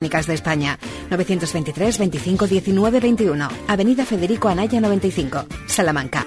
[0.00, 0.78] de España.
[1.10, 3.48] 923 25 19 21.
[3.68, 6.24] Avenida Federico Anaya 95, Salamanca.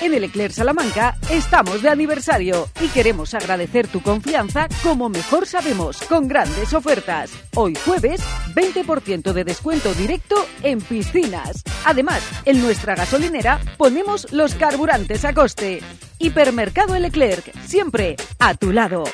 [0.00, 5.98] En el Eclair Salamanca estamos de aniversario y queremos agradecer tu confianza como mejor sabemos,
[6.04, 7.32] con grandes ofertas.
[7.54, 8.22] Hoy jueves,
[8.54, 11.64] 20% de descuento directo en piscinas.
[11.84, 15.80] Además, en nuestra gasolinera ponemos los carburantes a coste.
[16.18, 19.04] Hipermercado El Leclerc, siempre a tu lado.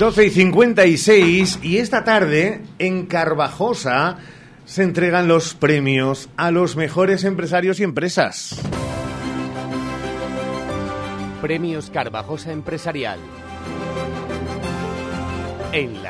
[0.00, 4.16] 12 y 56 y esta tarde en Carvajosa
[4.64, 8.58] se entregan los premios a los mejores empresarios y empresas.
[11.42, 13.18] Premios Carvajosa Empresarial.
[15.72, 16.00] En.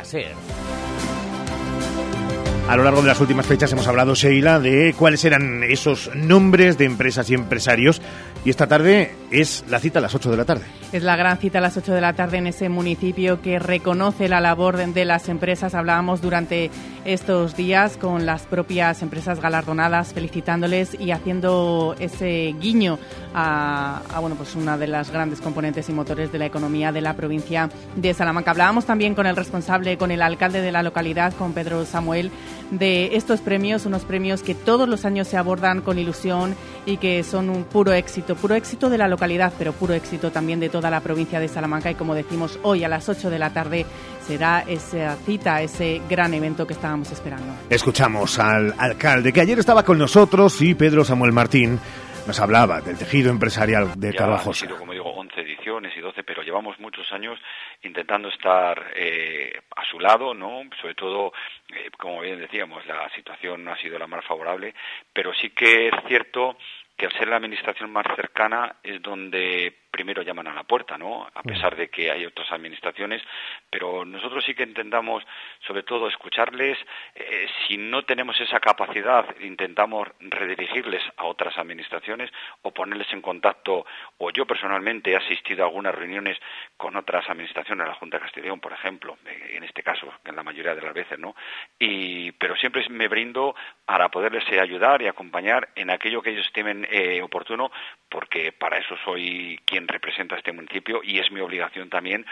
[2.70, 6.78] A lo largo de las últimas fechas hemos hablado, Sheila, de cuáles eran esos nombres
[6.78, 8.00] de empresas y empresarios
[8.44, 10.62] y esta tarde es la cita a las 8 de la tarde.
[10.92, 14.28] Es la gran cita a las 8 de la tarde en ese municipio que reconoce
[14.28, 15.74] la labor de las empresas.
[15.74, 16.70] Hablábamos durante
[17.04, 22.98] estos días con las propias empresas galardonadas, felicitándoles y haciendo ese guiño
[23.34, 27.14] a, bueno, pues una de las grandes componentes y motores de la economía de la
[27.14, 28.52] provincia de Salamanca.
[28.52, 32.30] Hablábamos también con el responsable, con el alcalde de la localidad, con Pedro Samuel,
[32.70, 36.54] de estos premios, unos premios que todos los años se abordan con ilusión
[36.86, 40.60] y que son un puro éxito, puro éxito de la localidad, pero puro éxito también
[40.60, 43.52] de toda la provincia de Salamanca y como decimos hoy a las 8 de la
[43.52, 43.86] tarde
[44.26, 47.52] será esa cita, ese gran evento que estábamos esperando.
[47.68, 51.78] Escuchamos al alcalde que ayer estaba con nosotros y Pedro Samuel Martín
[52.26, 54.66] nos hablaba del tejido empresarial de Carvajosa.
[54.66, 57.38] sido, como digo, 11 ediciones y 12, pero llevamos muchos años
[57.82, 60.62] intentando estar eh, a su lado, ¿no?
[60.80, 61.32] Sobre todo,
[61.68, 64.74] eh, como bien decíamos, la situación no ha sido la más favorable,
[65.12, 66.56] pero sí que es cierto
[66.96, 71.28] que al ser la administración más cercana es donde primero llaman a la puerta, ¿no?
[71.34, 73.20] A pesar de que hay otras administraciones,
[73.68, 75.22] pero nosotros sí que intentamos,
[75.66, 76.78] sobre todo, escucharles.
[77.14, 82.30] Eh, si no tenemos esa capacidad, intentamos redirigirles a otras administraciones
[82.62, 83.84] o ponerles en contacto.
[84.16, 86.38] O yo personalmente he asistido a algunas reuniones
[86.78, 90.42] con otras administraciones, la Junta de Castellón, por ejemplo, eh, en este caso, en la
[90.42, 91.36] mayoría de las veces, ¿no?
[91.78, 96.88] Y, pero siempre me brindo para poderles ayudar y acompañar en aquello que ellos estimen
[96.90, 97.70] eh, oportuno,
[98.08, 102.24] porque para eso soy quien representa este municipio y es mi obligación también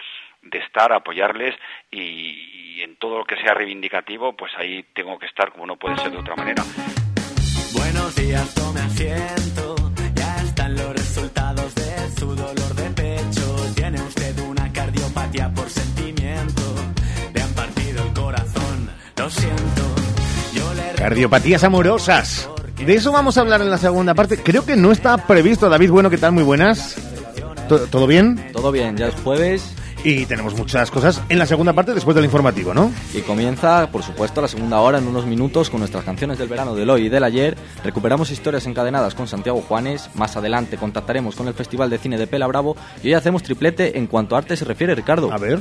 [0.43, 1.55] de estar, apoyarles
[1.91, 5.97] y, en todo lo que sea reivindicativo, pues ahí tengo que estar como no puede
[5.97, 6.63] ser de otra manera.
[7.73, 9.75] Buenos días, tome asiento.
[10.15, 13.75] Ya están los resultados de su dolor de pecho.
[13.75, 16.63] Tiene usted una cardiopatía por sentimiento.
[17.35, 18.91] Le han partido el corazón.
[19.17, 19.99] Lo siento.
[20.97, 22.49] Cardiopatías amorosas.
[22.77, 24.41] De eso vamos a hablar en la segunda parte.
[24.43, 25.69] Creo que no está previsto.
[25.69, 26.33] David, bueno, ¿qué tal?
[26.33, 27.18] Muy buenas.
[27.69, 28.51] ¿Todo bien?
[28.53, 29.75] Todo bien, ya es jueves.
[30.05, 32.93] Y tenemos muchas cosas en la segunda parte después del informativo, ¿no?
[33.15, 36.75] Y comienza, por supuesto, la segunda hora en unos minutos con nuestras canciones del verano
[36.75, 37.57] del hoy y del ayer.
[37.83, 40.09] Recuperamos historias encadenadas con Santiago Juanes.
[40.15, 42.77] Más adelante contactaremos con el Festival de Cine de Pela Bravo.
[43.03, 45.33] Y hoy hacemos triplete en cuanto a arte se refiere, Ricardo.
[45.33, 45.59] A ver.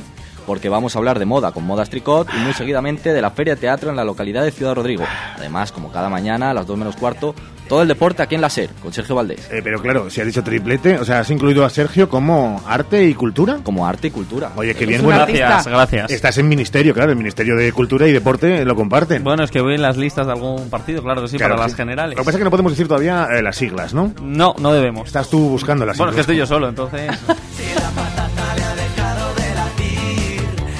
[0.48, 3.54] Porque vamos a hablar de moda con Modas Tricot y muy seguidamente de la Feria
[3.54, 5.04] de Teatro en la localidad de Ciudad Rodrigo.
[5.36, 7.34] Además, como cada mañana a las 2 menos cuarto,
[7.68, 9.46] todo el deporte aquí en la SER, con Sergio Valdés.
[9.52, 13.04] Eh, pero claro, si has dicho triplete, o sea, has incluido a Sergio como arte
[13.04, 13.58] y cultura.
[13.62, 14.52] Como arte y cultura.
[14.56, 15.26] Oye, qué bien, bueno.
[15.28, 16.10] Gracias, gracias.
[16.10, 19.22] Estás en ministerio, claro, el Ministerio de Cultura y Deporte lo comparten.
[19.22, 21.74] Bueno, es que voy en las listas de algún partido, claro que sí, para las
[21.74, 22.16] generales.
[22.16, 24.14] Lo que pasa es que no podemos decir todavía eh, las siglas, ¿no?
[24.22, 25.08] No, no debemos.
[25.08, 26.22] Estás tú buscando las Bueno, es que siglas.
[26.22, 27.10] estoy yo solo, entonces.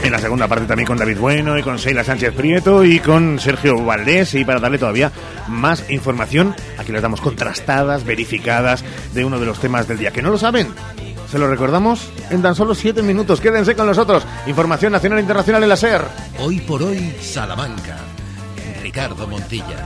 [0.09, 3.39] En la segunda parte también con David Bueno y con Sheila Sánchez Prieto y con
[3.39, 5.13] Sergio Valdés y para darle todavía
[5.49, 8.83] más información, aquí les damos contrastadas, verificadas
[9.13, 10.11] de uno de los temas del día.
[10.11, 10.69] ¿Que no lo saben?
[11.31, 13.43] Se lo recordamos en tan solo siete minutos.
[13.43, 14.27] Quédense con nosotros.
[14.47, 16.01] Información nacional e internacional en la SER.
[16.39, 17.99] Hoy por hoy, Salamanca.
[18.83, 19.77] Ricardo Montilla.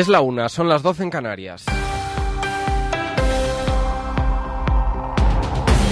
[0.00, 1.66] Es la una, son las 12 en Canarias.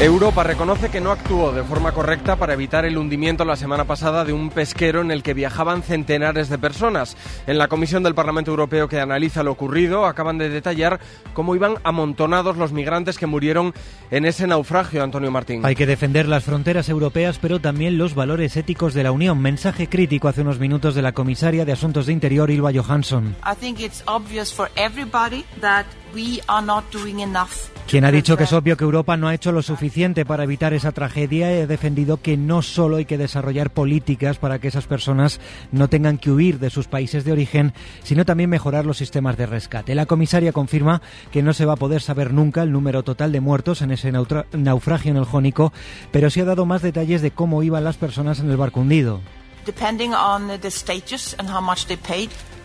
[0.00, 4.24] Europa reconoce que no actuó de forma correcta para evitar el hundimiento la semana pasada
[4.24, 7.16] de un pesquero en el que viajaban centenares de personas.
[7.48, 11.00] En la Comisión del Parlamento Europeo que analiza lo ocurrido acaban de detallar
[11.32, 13.74] cómo iban amontonados los migrantes que murieron
[14.12, 15.66] en ese naufragio, Antonio Martín.
[15.66, 19.40] Hay que defender las fronteras europeas, pero también los valores éticos de la Unión.
[19.40, 23.34] Mensaje crítico hace unos minutos de la comisaria de Asuntos de Interior, Ilva Johansson.
[27.88, 30.74] Quien ha dicho que es obvio que Europa no ha hecho lo suficiente para evitar
[30.74, 35.40] esa tragedia ha defendido que no solo hay que desarrollar políticas para que esas personas
[35.72, 37.72] no tengan que huir de sus países de origen,
[38.02, 39.94] sino también mejorar los sistemas de rescate.
[39.94, 41.00] La comisaria confirma
[41.32, 44.12] que no se va a poder saber nunca el número total de muertos en ese
[44.12, 45.72] naufragio en el Jónico,
[46.12, 49.20] pero sí ha dado más detalles de cómo iban las personas en el barco hundido.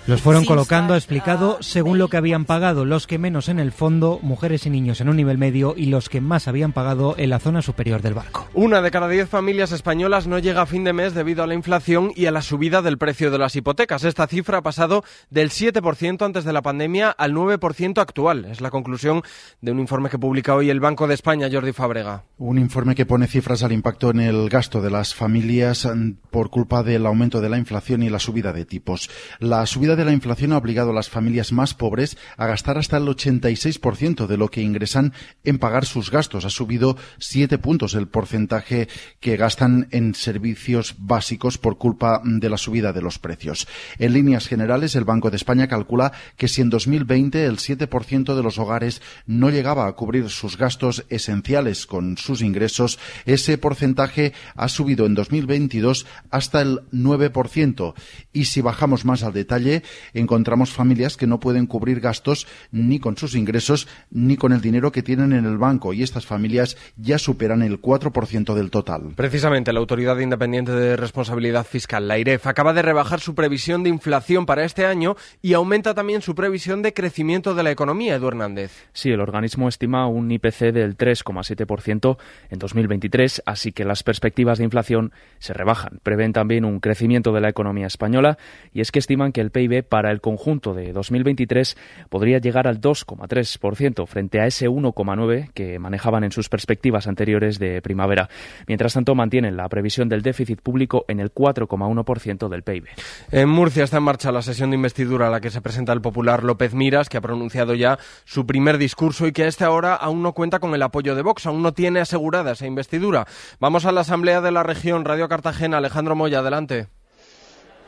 [0.06, 3.72] Los fueron colocando, ha explicado, según lo que habían pagado, los que menos en el
[3.72, 7.30] fondo, mujeres y niños en un nivel medio, y los que más habían pagado en
[7.30, 8.46] la zona superior del barco.
[8.54, 11.54] Una de cada diez familias españolas no llega a fin de mes debido a la
[11.54, 14.04] inflación y a la subida del precio de las hipotecas.
[14.04, 18.44] Esta cifra ha pasado del 7% antes de la pandemia al 9% actual.
[18.44, 19.22] Es la conclusión
[19.62, 22.26] de un informe que publica hoy el Banco de España, Jordi Fabrega.
[22.40, 26.50] Un informe que pone cifras al impacto en el gasto de las familias mm, por
[26.50, 29.10] culpa del aumento de la inflación y la subida de tipos.
[29.40, 32.98] La subida de la inflación ha obligado a las familias más pobres a gastar hasta
[32.98, 35.14] el 86% de lo que ingresan
[35.44, 36.46] en pagar sus gastos.
[36.46, 38.88] Ha subido siete puntos el porcentaje
[39.20, 43.68] que gastan en servicios básicos por culpa de la subida de los precios.
[44.00, 48.44] En líneas generales, el Banco de España calcula que si en 2020 el 7% de
[48.44, 54.70] los hogares no llegaba a cubrir sus gastos esenciales con sus ingresos, ese porcentaje ha
[54.70, 57.94] subido en 2022 hasta el 9%.
[58.32, 59.83] Y si bajamos más al detalle,
[60.14, 64.92] encontramos familias que no pueden cubrir gastos ni con sus ingresos ni con el dinero
[64.92, 69.14] que tienen en el banco y estas familias ya superan el 4% del total.
[69.16, 73.90] Precisamente la Autoridad Independiente de Responsabilidad Fiscal, la IREF, acaba de rebajar su previsión de
[73.90, 78.28] inflación para este año y aumenta también su previsión de crecimiento de la economía, Edu
[78.28, 78.72] Hernández.
[78.94, 82.18] Sí, el organismo estima un IPC del 3,7%
[82.50, 86.00] en 2023, así que las perspectivas de inflación se rebajan.
[86.04, 88.38] Prevén también un crecimiento de la economía española
[88.74, 91.76] y es que estiman que el PIB para el conjunto de 2023
[92.10, 97.82] podría llegar al 2,3% frente a ese 1,9% que manejaban en sus perspectivas anteriores de
[97.82, 98.30] primavera.
[98.68, 102.86] Mientras tanto, mantienen la previsión del déficit público en el 4,1% del PIB.
[103.32, 106.02] En Murcia está en marcha la sesión de investidura a la que se presenta el
[106.02, 109.96] popular López Miras, que ha pronunciado ya su primer discurso y que a esta hora
[109.96, 113.26] aún no cuenta con el apoyo de Vox, aún no tiene asegurada esa investidura.
[113.60, 115.78] Vamos a la Asamblea de la Región, Radio Cartagena.
[115.78, 116.88] Alejandro Moya, adelante.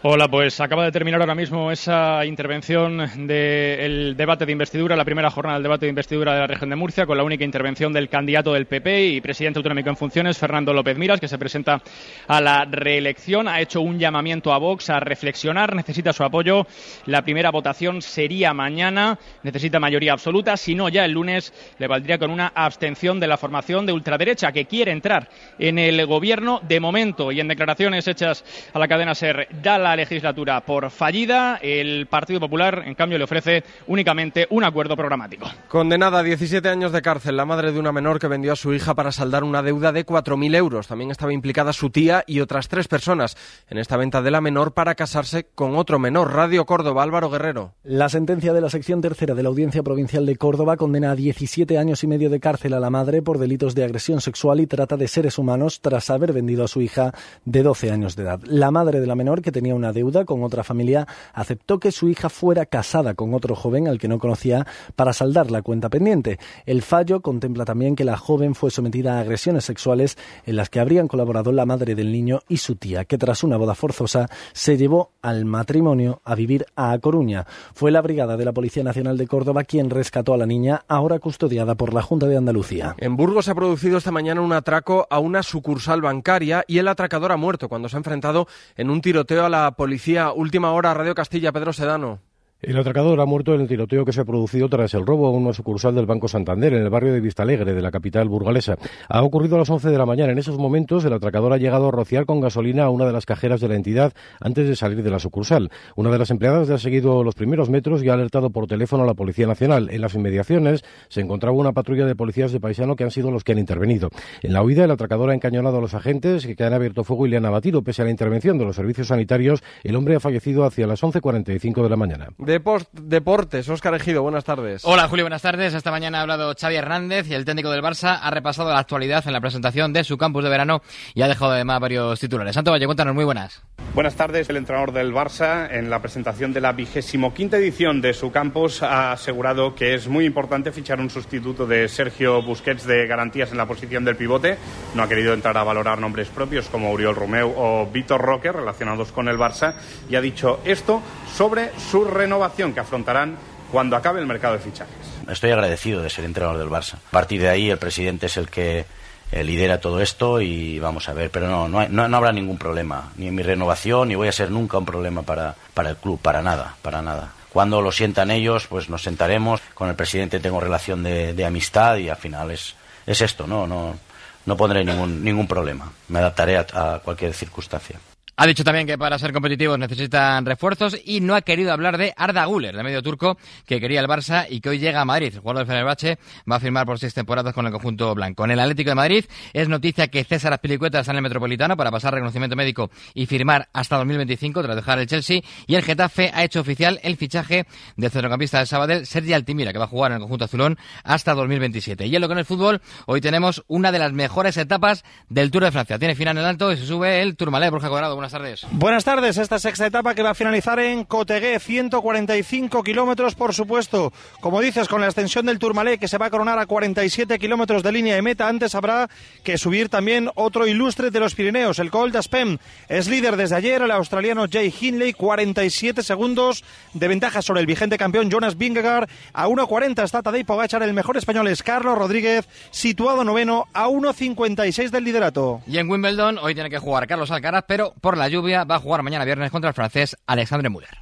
[0.07, 5.31] Hola, pues acaba de terminar ahora mismo esa intervención del debate de investidura, la primera
[5.31, 8.07] jornada del debate de investidura de la región de Murcia, con la única intervención del
[8.07, 11.81] candidato del PP y presidente autonómico en funciones, Fernando López Miras, que se presenta
[12.27, 13.47] a la reelección.
[13.47, 16.67] Ha hecho un llamamiento a Vox a reflexionar, necesita su apoyo.
[17.07, 22.19] La primera votación sería mañana, necesita mayoría absoluta, si no, ya el lunes le valdría
[22.19, 26.79] con una abstención de la formación de ultraderecha que quiere entrar en el gobierno de
[26.79, 31.57] momento y en declaraciones hechas a la cadena SER da la legislatura por fallida.
[31.61, 35.47] El Partido Popular, en cambio, le ofrece únicamente un acuerdo programático.
[35.67, 38.73] Condenada a 17 años de cárcel, la madre de una menor que vendió a su
[38.73, 40.87] hija para saldar una deuda de 4.000 euros.
[40.87, 43.37] También estaba implicada su tía y otras tres personas
[43.69, 46.33] en esta venta de la menor para casarse con otro menor.
[46.33, 47.73] Radio Córdoba, Álvaro Guerrero.
[47.83, 51.77] La sentencia de la sección tercera de la Audiencia Provincial de Córdoba condena a 17
[51.77, 54.97] años y medio de cárcel a la madre por delitos de agresión sexual y trata
[54.97, 57.13] de seres humanos tras haber vendido a su hija
[57.45, 58.39] de 12 años de edad.
[58.45, 62.09] La madre de la menor, que tenía una deuda con otra familia, aceptó que su
[62.09, 64.65] hija fuera casada con otro joven al que no conocía
[64.95, 66.39] para saldar la cuenta pendiente.
[66.65, 70.79] El fallo contempla también que la joven fue sometida a agresiones sexuales en las que
[70.79, 74.77] habrían colaborado la madre del niño y su tía, que tras una boda forzosa se
[74.77, 77.45] llevó al matrimonio a vivir a Coruña.
[77.73, 81.19] Fue la brigada de la Policía Nacional de Córdoba quien rescató a la niña, ahora
[81.19, 82.95] custodiada por la Junta de Andalucía.
[82.97, 86.87] En Burgos se ha producido esta mañana un atraco a una sucursal bancaria y el
[86.87, 90.31] atracador ha muerto cuando se ha enfrentado en un tiroteo a la policía.
[90.31, 92.19] Última hora, Radio Castilla, Pedro Sedano.
[92.61, 95.31] El atracador ha muerto en el tiroteo que se ha producido tras el robo a
[95.31, 98.77] una sucursal del Banco Santander en el barrio de Vistalegre, de la capital burgalesa.
[99.07, 100.31] Ha ocurrido a las 11 de la mañana.
[100.31, 103.25] En esos momentos, el atracador ha llegado a rociar con gasolina a una de las
[103.25, 105.69] cajeras de la entidad antes de salir de la sucursal.
[105.95, 109.05] Una de las empleadas ha seguido los primeros metros y ha alertado por teléfono a
[109.05, 109.89] la Policía Nacional.
[109.91, 113.43] En las inmediaciones se encontraba una patrulla de policías de paisano que han sido los
[113.43, 114.09] que han intervenido.
[114.41, 117.29] En la huida, el atracador ha encañonado a los agentes que han abierto fuego y
[117.29, 117.83] le han abatido.
[117.83, 121.83] Pese a la intervención de los servicios sanitarios, el hombre ha fallecido hacia las 11.45
[121.83, 122.29] de la mañana.
[122.45, 124.83] Deport- Deportes, Óscar Ejido, buenas tardes.
[124.85, 125.73] Hola Julio, buenas tardes.
[125.73, 129.23] Esta mañana ha hablado Xavi Hernández y el técnico del Barça ha repasado la actualidad
[129.25, 130.81] en la presentación de su campus de verano
[131.15, 132.53] y ha dejado además varios titulares.
[132.53, 133.63] Santo Valle, cuéntanos, muy buenas.
[133.95, 134.47] Buenas tardes.
[134.49, 138.83] El entrenador del Barça, en la presentación de la vigésimo quinta edición de su campus,
[138.83, 143.57] ha asegurado que es muy importante fichar un sustituto de Sergio Busquets de garantías en
[143.57, 144.57] la posición del pivote.
[144.93, 149.11] No ha querido entrar a valorar nombres propios como Uriol Romeu o Víctor Roque relacionados
[149.13, 149.75] con el Barça
[150.09, 151.01] y ha dicho esto
[151.35, 153.37] sobre su renovación que afrontarán
[153.71, 154.95] cuando acabe el mercado de fichajes.
[155.29, 156.95] Estoy agradecido de ser entrenador del Barça.
[156.95, 158.85] A partir de ahí, el presidente es el que
[159.31, 161.29] eh, lidera todo esto y vamos a ver.
[161.31, 164.49] Pero no, no, no, habrá ningún problema, ni en mi renovación, ni voy a ser
[164.49, 167.33] nunca un problema para, para el club, para nada, para nada.
[167.51, 169.61] Cuando lo sientan ellos, pues nos sentaremos.
[169.73, 172.75] Con el presidente tengo relación de, amistad y al final es,
[173.05, 173.97] es esto, no, no,
[174.45, 175.91] no pondré ningún, ningún problema.
[176.07, 177.99] Me adaptaré a cualquier circunstancia.
[178.37, 182.13] Ha dicho también que para ser competitivos necesitan refuerzos y no ha querido hablar de
[182.17, 185.31] Arda Güler, de medio turco, que quería el Barça y que hoy llega a Madrid.
[185.33, 186.19] El jugador del Fenerbahce
[186.51, 188.43] va a firmar por seis temporadas con el conjunto blanco.
[188.43, 191.91] En el Atlético de Madrid es noticia que César Azpilicueta está en el Metropolitano para
[191.91, 195.39] pasar reconocimiento médico y firmar hasta 2025 tras dejar el Chelsea.
[195.65, 197.65] Y el Getafe ha hecho oficial el fichaje
[197.95, 201.33] del centrocampista del Sabadell, Sergi Altimira, que va a jugar en el conjunto azulón hasta
[201.35, 202.05] 2027.
[202.07, 205.51] Y en lo que en el fútbol, hoy tenemos una de las mejores etapas del
[205.51, 205.97] Tour de Francia.
[205.97, 207.71] Tiene final en alto y se sube el Tourmalet.
[207.71, 208.65] Borja Cuadrado, buenas tardes.
[208.71, 214.11] Buenas tardes, esta sexta etapa que va a finalizar en Cotegué, 145 kilómetros por supuesto.
[214.41, 217.83] Como dices, con la extensión del Tourmalet que se va a coronar a 47 kilómetros
[217.83, 219.09] de línea de meta, antes habrá
[219.43, 222.57] que subir también otro ilustre de los Pirineos, el Col d'Aspem.
[222.89, 226.63] Es líder desde ayer el australiano Jay Hindley, 47 segundos
[226.93, 229.07] de ventaja sobre el vigente campeón Jonas Vingegaard.
[229.33, 234.89] A 1.40 está Tadej Pogacar, el mejor español es Carlos Rodríguez, situado noveno a 1.56
[234.89, 235.61] del liderato.
[235.67, 238.79] Y en Wimbledon hoy tiene que jugar Carlos Alcaraz, pero por la lluvia va a
[238.79, 240.99] jugar mañana viernes contra el francés Alexandre Müller.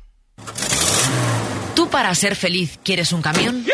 [1.76, 3.66] ¿Tú para ser feliz quieres un camión?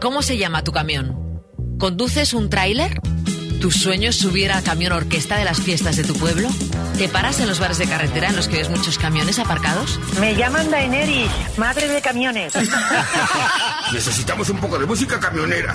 [0.00, 1.42] ¿Cómo se llama tu camión?
[1.78, 3.00] ¿Conduces un tráiler?
[3.60, 6.48] ¿Tu sueño es subir al camión orquesta de las fiestas de tu pueblo?
[6.98, 9.98] ¿Te paras en los bares de carretera en los que ves muchos camiones aparcados?
[10.20, 12.52] Me llaman Daenerys, madre de camiones.
[13.92, 15.72] Necesitamos un poco de música camionera.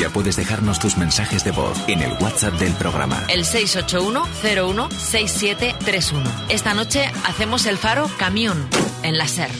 [0.00, 3.22] Ya puedes dejarnos tus mensajes de voz en el WhatsApp del programa.
[3.28, 6.22] El 681-01-6731.
[6.48, 8.66] Esta noche hacemos el faro camión
[9.02, 9.50] en la SER.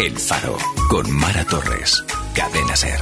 [0.00, 0.56] El Faro
[0.88, 2.04] con Mara Torres.
[2.34, 2.98] Cadena Ser.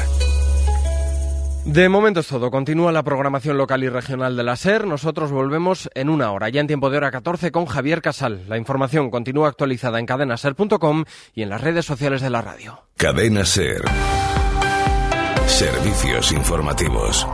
[1.65, 2.51] De momento es todo.
[2.51, 4.87] Continúa la programación local y regional de la SER.
[4.87, 8.45] Nosotros volvemos en una hora, ya en tiempo de hora 14, con Javier Casal.
[8.47, 12.83] La información continúa actualizada en cadenaser.com y en las redes sociales de la radio.
[12.99, 13.85] Cadena Ser.
[15.61, 17.27] Servicios informativos.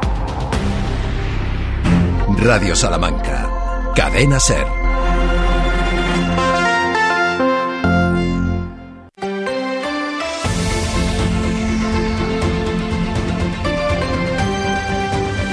[2.38, 3.92] Radio Salamanca.
[3.95, 4.66] Cadena Ser.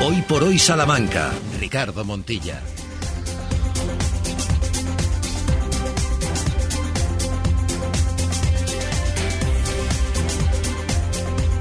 [0.04, 1.30] Hoy por hoy Salamanca.
[1.60, 2.60] Ricardo Montilla.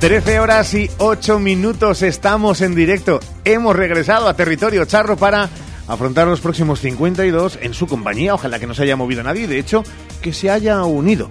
[0.02, 3.21] 13 horas y 8 minutos estamos en directo.
[3.44, 5.49] Hemos regresado a territorio charro para
[5.87, 8.35] afrontar los próximos 52 en su compañía.
[8.35, 9.85] Ojalá que no se haya movido nadie, de hecho,
[10.21, 11.30] que se haya unido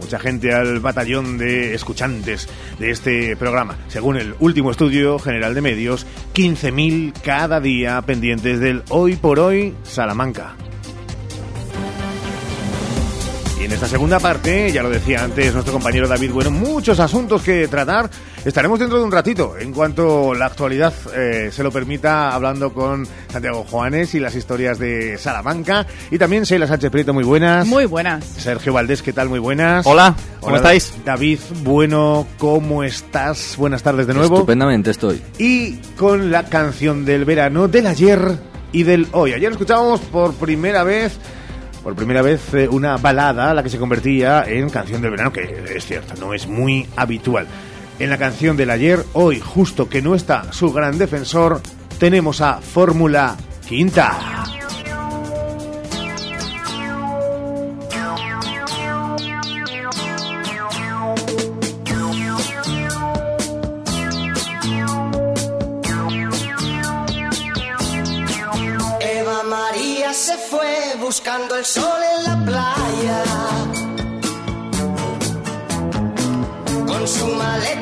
[0.00, 2.48] mucha gente al batallón de escuchantes
[2.78, 3.76] de este programa.
[3.88, 9.74] Según el último estudio general de medios, 15.000 cada día pendientes del Hoy por Hoy
[9.82, 10.54] Salamanca.
[13.62, 17.42] Y en esta segunda parte, ya lo decía antes nuestro compañero David Bueno, muchos asuntos
[17.42, 18.10] que tratar.
[18.44, 23.06] Estaremos dentro de un ratito, en cuanto la actualidad eh, se lo permita, hablando con
[23.28, 25.86] Santiago Juanes y las historias de Salamanca.
[26.10, 27.64] Y también Sheila Sánchez Prieto, muy buenas.
[27.64, 28.24] Muy buenas.
[28.24, 29.28] Sergio Valdés, ¿qué tal?
[29.28, 29.86] Muy buenas.
[29.86, 30.92] Hola, ¿cómo estáis?
[31.04, 33.54] David Bueno, ¿cómo estás?
[33.56, 34.38] Buenas tardes de nuevo.
[34.38, 35.22] Estupendamente estoy.
[35.38, 38.38] Y con la canción del verano, del ayer
[38.72, 39.34] y del hoy.
[39.34, 41.16] Ayer escuchábamos por primera vez
[41.82, 45.64] por primera vez eh, una balada, la que se convertía en canción del verano, que
[45.74, 47.46] es cierto, no es muy habitual.
[47.98, 51.60] En la canción del ayer, hoy, justo que no está su gran defensor,
[51.98, 53.36] tenemos a Fórmula
[53.68, 54.44] Quinta.
[71.12, 73.22] Buscando el sol en la playa.
[76.86, 77.81] Con su maleta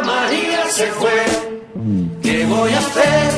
[0.00, 1.10] María se fue?
[2.22, 3.30] ¿Qué voy a hacer?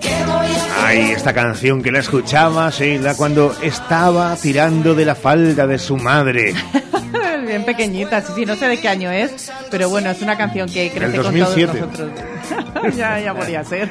[0.00, 0.72] ¿Qué voy a hacer?
[0.84, 5.96] Ay, esta canción que la escuchaba Sheila cuando estaba tirando de la falda de su
[5.96, 6.54] madre.
[7.46, 10.68] Bien pequeñita, sí, sí, no sé de qué año es, pero bueno, es una canción
[10.68, 11.80] que crece Del con todos 2007.
[11.80, 12.96] nosotros.
[12.96, 13.88] ya, ya podría ser.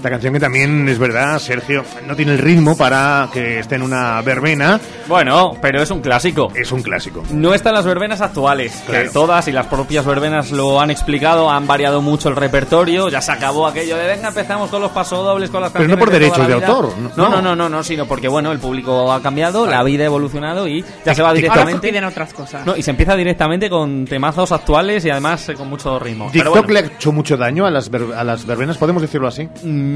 [0.00, 3.82] Esta canción que también es verdad, Sergio, no tiene el ritmo para que esté en
[3.82, 4.80] una verbena.
[5.06, 6.50] Bueno, pero es un clásico.
[6.54, 7.22] Es un clásico.
[7.32, 9.04] No está en las verbenas actuales, Claro.
[9.04, 13.20] que todas y las propias verbenas lo han explicado, han variado mucho el repertorio, ya
[13.20, 16.10] se acabó aquello de venga, empezamos con los pasodobles, con las Pero no canciones por
[16.14, 16.66] de derechos de vida".
[16.66, 17.28] autor, No, no.
[17.28, 20.66] no, no, no, no, sino porque bueno, el público ha cambiado, la vida ha evolucionado
[20.66, 21.88] y ya se va Ahora se directamente.
[21.88, 22.64] piden otras cosas.
[22.64, 26.30] No, y se empieza directamente con temazos actuales y además eh, con mucho ritmo.
[26.32, 28.78] Pero ¿TikTok bueno, le ha hecho mucho daño a las, ver- a las verbenas?
[28.78, 29.46] ¿Podemos decirlo así?
[29.62, 29.89] mm,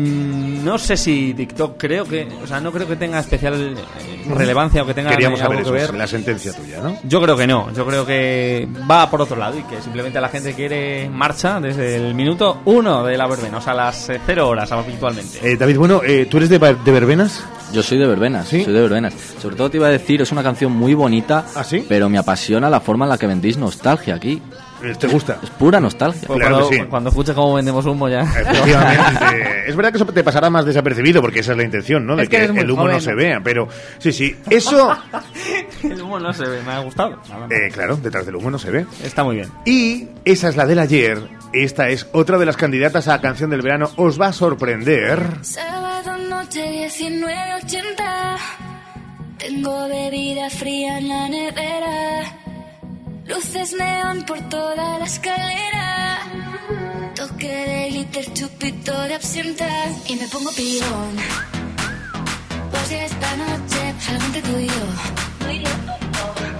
[0.65, 4.83] no sé si TikTok creo que, o sea, no creo que tenga especial eh, relevancia
[4.83, 5.99] o que tenga Queríamos algo saber que eso, ver.
[5.99, 6.97] la sentencia tuya, ¿no?
[7.05, 10.29] Yo creo que no, yo creo que va por otro lado y que simplemente la
[10.29, 14.49] gente quiere marcha desde el minuto uno de la verbena, o sea, las eh, cero
[14.49, 15.39] horas habitualmente.
[15.43, 17.45] Eh, David, bueno, eh, ¿tú eres de, de verbenas?
[17.73, 19.15] Yo soy de verbenas, soy de verbenas.
[19.41, 21.85] Sobre todo te iba a decir, es una canción muy bonita, ¿Ah, sí?
[21.89, 24.41] pero me apasiona la forma en la que vendéis nostalgia aquí.
[24.99, 25.38] ¿Te gusta?
[25.43, 26.26] Es pura nostalgia.
[26.26, 26.83] Pues Claro cuando, que sí.
[26.85, 28.21] cuando escuches cómo vendemos humo ya.
[28.21, 29.64] Efectivamente.
[29.69, 32.16] es verdad que eso te pasará más desapercibido porque esa es la intención, ¿no?
[32.16, 33.40] De Es que que, el humo joven, no se vea.
[33.43, 34.37] Pero sí, sí.
[34.50, 34.97] Eso,
[35.83, 37.21] el humo no se ve, me ha gustado.
[37.50, 38.87] Eh, claro, detrás del humo no se ve.
[39.02, 39.49] Está muy bien.
[39.64, 41.19] Y esa es la del ayer.
[41.52, 43.90] Esta es otra de las candidatas a canción del verano.
[43.97, 45.38] Os va a sorprender.
[45.43, 48.37] Sábado noche 1980
[49.38, 52.44] Tengo bebida fría en la nevera
[53.26, 56.19] Luces neón por toda la escalera
[57.15, 59.67] Toque de glitter, chupito de absenta.
[60.06, 61.17] Y me pongo pillón
[62.71, 64.87] Pues si esta noche salgo entre tú y yo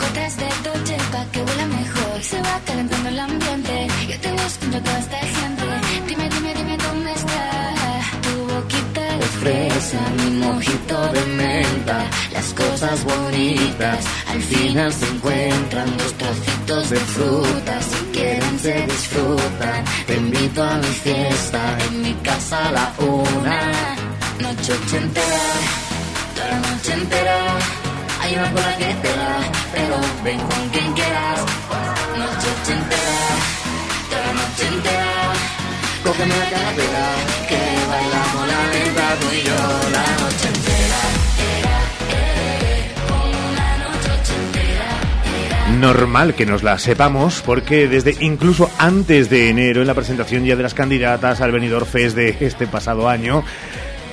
[0.01, 2.23] Gotas de Dolce pa' que huela mejor.
[2.23, 3.87] Se va calentando el ambiente.
[4.09, 5.64] Yo te busco entre toda esta gente
[9.45, 11.99] fresa Mi mojito de menta
[12.33, 14.05] Las cosas bonitas.
[14.33, 19.85] Al final se encuentran Dos trocitos de fruta Si quieren se disfrutan.
[20.07, 23.61] Te invito a mi fiesta En mi casa a la una.
[24.41, 25.45] Noche ochentera
[26.35, 27.39] Toda la noche entera.
[28.21, 29.37] Hay una cola que te da,
[29.75, 31.41] pero ven con quien quieras.
[32.21, 33.19] Noche ochentera,
[34.09, 35.13] toda la noche entera.
[36.05, 37.05] Cógeme la cartera,
[37.49, 37.74] que
[45.81, 50.57] Normal que nos la sepamos porque desde incluso antes de enero, en la presentación ya
[50.57, 53.45] de las candidatas al Benidorm Fest de este pasado año,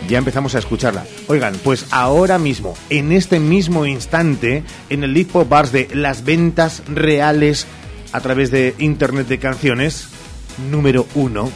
[0.09, 1.05] ya empezamos a escucharla.
[1.27, 6.83] Oigan, pues ahora mismo, en este mismo instante, en el Pop Bars de las ventas
[6.87, 7.67] reales
[8.11, 10.07] a través de Internet de canciones,
[10.69, 11.49] número uno,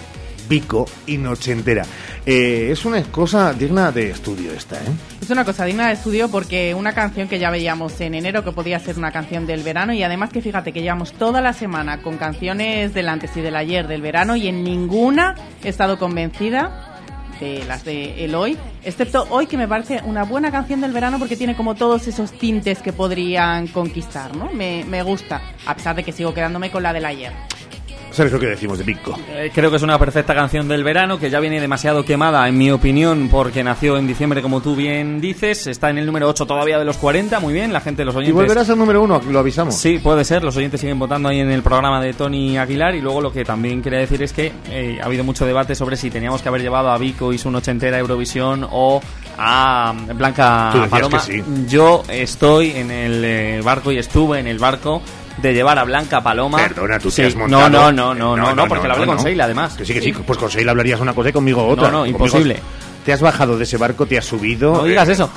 [0.47, 1.85] Vico y Nochentera.
[2.27, 4.87] Eh, es una cosa digna de estudio esta, ¿eh?
[5.21, 8.51] Es una cosa digna de estudio porque una canción que ya veíamos en enero que
[8.51, 12.01] podía ser una canción del verano y además que fíjate que llevamos toda la semana
[12.01, 16.95] con canciones del antes y del ayer del verano y en ninguna he estado convencida
[17.39, 21.19] de las de el hoy, excepto hoy que me parece una buena canción del verano
[21.19, 24.51] porque tiene como todos esos tintes que podrían conquistar, ¿no?
[24.51, 27.33] Me, me gusta, a pesar de que sigo quedándome con la del ayer.
[28.15, 29.19] ¿Sabes lo que decimos de Vico?
[29.29, 32.57] Eh, creo que es una perfecta canción del verano que ya viene demasiado quemada, en
[32.57, 35.67] mi opinión, porque nació en diciembre, como tú bien dices.
[35.67, 37.73] Está en el número 8 todavía de los 40, muy bien.
[37.73, 38.35] La gente, los Y oyentes.
[38.35, 39.75] volverás al número uno, lo avisamos.
[39.75, 40.43] Sí, puede ser.
[40.45, 42.95] Los oyentes siguen votando ahí en el programa de Tony Aguilar.
[42.95, 45.97] Y luego lo que también quería decir es que eh, ha habido mucho debate sobre
[45.97, 49.01] si teníamos que haber llevado a Vico y su nochentera a Eurovisión o
[49.37, 51.17] a Blanca Tú decías Paloma.
[51.25, 51.43] que sí.
[51.67, 55.01] Yo estoy en el eh, barco y estuve en el barco
[55.37, 56.57] de llevar a Blanca Paloma.
[56.57, 57.69] Perdona, tú Sí, te has montado.
[57.69, 59.23] No, no, no, no, no, no, porque lo hablé no, con no.
[59.23, 59.75] Sheila además.
[59.75, 61.87] Que sí, que sí, pues con Sheila hablarías una cosa y conmigo otra.
[61.87, 62.59] No, no, Conmigo imposible.
[63.05, 64.73] Te has bajado de ese barco, te has subido.
[64.77, 65.29] No digas eh, eso.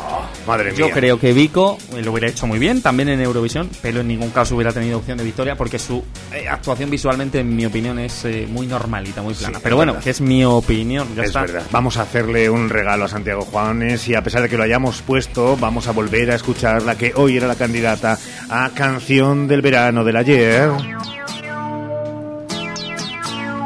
[0.46, 0.94] madre Yo mía.
[0.94, 4.30] creo que Vico eh, lo hubiera hecho muy bien, también en Eurovisión, pero en ningún
[4.30, 6.02] caso hubiera tenido opción de victoria porque su
[6.32, 9.58] eh, actuación visualmente, en mi opinión, es eh, muy normalita, muy plana.
[9.58, 10.04] Sí, pero bueno, verdad.
[10.04, 11.08] que es mi opinión.
[11.14, 11.42] Ya es está.
[11.42, 11.62] verdad.
[11.70, 15.02] Vamos a hacerle un regalo a Santiago Juanes y a pesar de que lo hayamos
[15.02, 19.60] puesto, vamos a volver a escuchar la que hoy era la candidata a canción del
[19.60, 20.70] verano del ayer.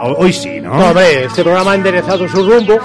[0.01, 0.75] Ho- Hoy sí, ¿no?
[0.75, 2.81] No, hombre, este programa ha enderezado su rumbo.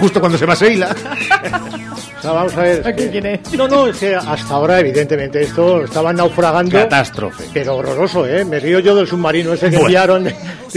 [0.00, 0.94] Justo cuando se va Seila.
[2.18, 2.84] O sea, vamos a ver.
[2.86, 3.40] ¿A qué eh, quiere?
[3.56, 6.72] No, no, es que hasta ahora, evidentemente, esto estaba naufragando.
[6.72, 7.44] Catástrofe.
[7.54, 8.44] Pero horroroso, ¿eh?
[8.44, 9.86] Me río yo del submarino ese que Bueno.
[9.86, 10.28] enviaron.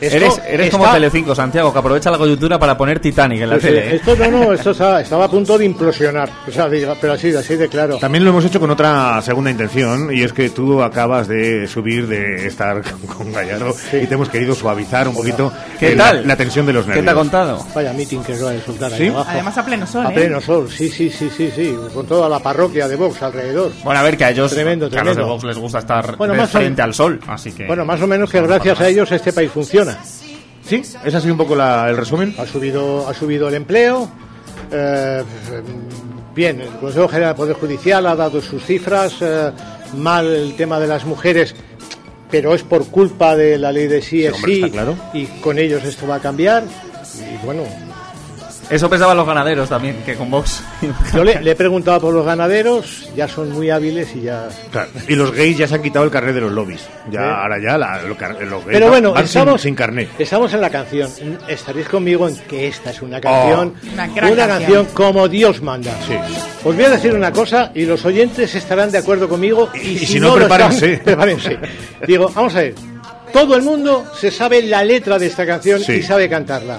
[0.00, 3.62] Eres, eres como Telecinco, Santiago, que aprovecha la coyuntura para poner Titanic en la Sí,
[3.62, 3.78] tele.
[3.78, 3.96] ¿eh?
[3.96, 6.30] Esto no, no, esto estaba, estaba a punto de implosionar.
[6.46, 7.98] O sea, diga, pero así, así de claro.
[7.98, 12.06] También lo hemos hecho con otra segunda intención y es que tú acabas de subir
[12.06, 16.04] de estar con, con Gallardo y te hemos querido suavizar un poquito ¿Qué eh, la-
[16.10, 16.26] tal?
[16.28, 17.04] La, tensión de los ¿Qué nervios.
[17.06, 17.66] te ha contado?
[17.74, 19.04] Vaya meeting que va a resultar ¿Sí?
[19.04, 19.30] ahí abajo.
[19.30, 20.14] Además a pleno sol, A ¿eh?
[20.14, 23.72] pleno sol, sí, sí, sí, sí, sí, con toda la parroquia de Vox alrededor.
[23.82, 25.32] Bueno, a ver, que a ellos, Tremendo, que a los de tremendo.
[25.34, 27.66] Vox les gusta estar Bueno, de más o- frente al sol, así que...
[27.66, 29.98] Bueno, más o menos que gracias a ellos este país funciona.
[30.68, 32.34] Sí, ese ha sido un poco la- el resumen.
[32.38, 34.08] Ha subido, ha subido el empleo.
[34.70, 35.22] eh,
[36.34, 39.14] bien, el Consejo General del Poder Judicial ha dado sus cifras.
[39.20, 39.50] eh,
[39.96, 41.54] mal el tema de las mujeres,
[42.30, 44.60] pero es por culpa de la ley de sí es hombre, sí.
[44.64, 44.94] está claro.
[45.14, 46.64] Y con ellos esto va a cambiar.
[47.16, 47.62] Y bueno,
[48.70, 50.62] Eso pensaban los ganaderos también, que con Vox...
[51.14, 54.48] yo le, le he preguntado por los ganaderos, ya son muy hábiles y ya.
[54.70, 56.82] Claro, Y los gays ya se han quitado el carnet de los lobbies.
[57.10, 57.26] Ya, Sí.
[57.26, 60.10] ahora ya la- lo los gays Pero bueno, van sin- estamos, sin, carnet.
[60.18, 61.10] estamos en la canción.
[61.48, 64.48] Estaréis conmigo en que esta es una canción, Una gran una canción.
[64.48, 65.92] canción como Dios manda.
[66.64, 69.70] Os voy a decir una cosa y los oyentes estarán de acuerdo conmigo.
[69.74, 70.92] Y, Y si, si no, lo prepárense.
[70.92, 71.58] están, prepárense.
[72.06, 72.74] Digo, vamos a ver.
[73.32, 75.92] Todo el mundo se sabe la letra de esta canción Sí.
[75.94, 76.78] y sabe cantarla.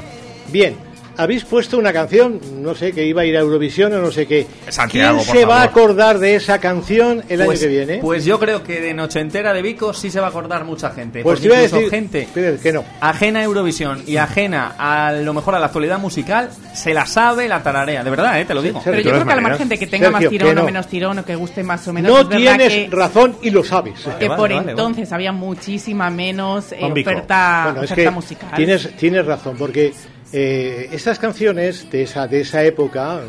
[0.49, 0.75] Bien.
[1.19, 4.25] Habéis puesto una canción, no sé, que iba a ir a Eurovisión o no sé
[4.25, 4.47] qué.
[4.69, 5.69] Santiago, ¿Quién por se va a favor.
[5.81, 7.97] acordar de esa canción el pues, año que viene?
[7.97, 10.91] Pues yo creo que de Noche Entera de Vico sí se va a acordar mucha
[10.91, 11.21] gente.
[11.21, 12.85] Pues porque te iba a incluso decir gente que no.
[13.01, 17.49] ajena a Eurovisión y ajena a lo mejor a la actualidad musical, se la sabe,
[17.49, 18.01] la tararea.
[18.01, 18.45] De verdad, ¿eh?
[18.45, 18.81] te lo digo.
[18.81, 20.61] Pero yo creo que al margen de que tenga Sergio, más que tirón no.
[20.61, 23.49] o menos tirón o que guste más o menos, No verdad tienes que, razón y
[23.49, 23.99] lo sabes.
[24.17, 27.09] que Vale, por vale, entonces había muchísima menos eh, Vico.
[27.09, 28.49] oferta, Bueno, es oferta que musical.
[28.55, 29.91] Tienes, tienes razón, porque
[30.31, 33.21] eh, estas canciones de esa, de esa época,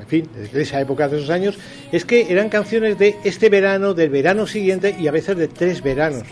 [0.00, 1.58] en fin, de esa época de esos años,
[1.90, 5.82] es que eran canciones de este verano, del verano siguiente y a veces de tres
[5.82, 6.24] veranos.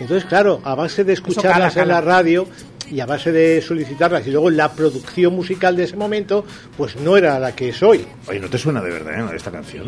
[0.00, 2.48] Entonces, claro, a base de escucharlas cala, en la radio
[2.90, 6.44] y a base de solicitarlas y luego la producción musical de ese momento,
[6.76, 8.04] pues no era la que es hoy.
[8.26, 9.86] Oye, ¿no te suena de verdad eh, esta canción?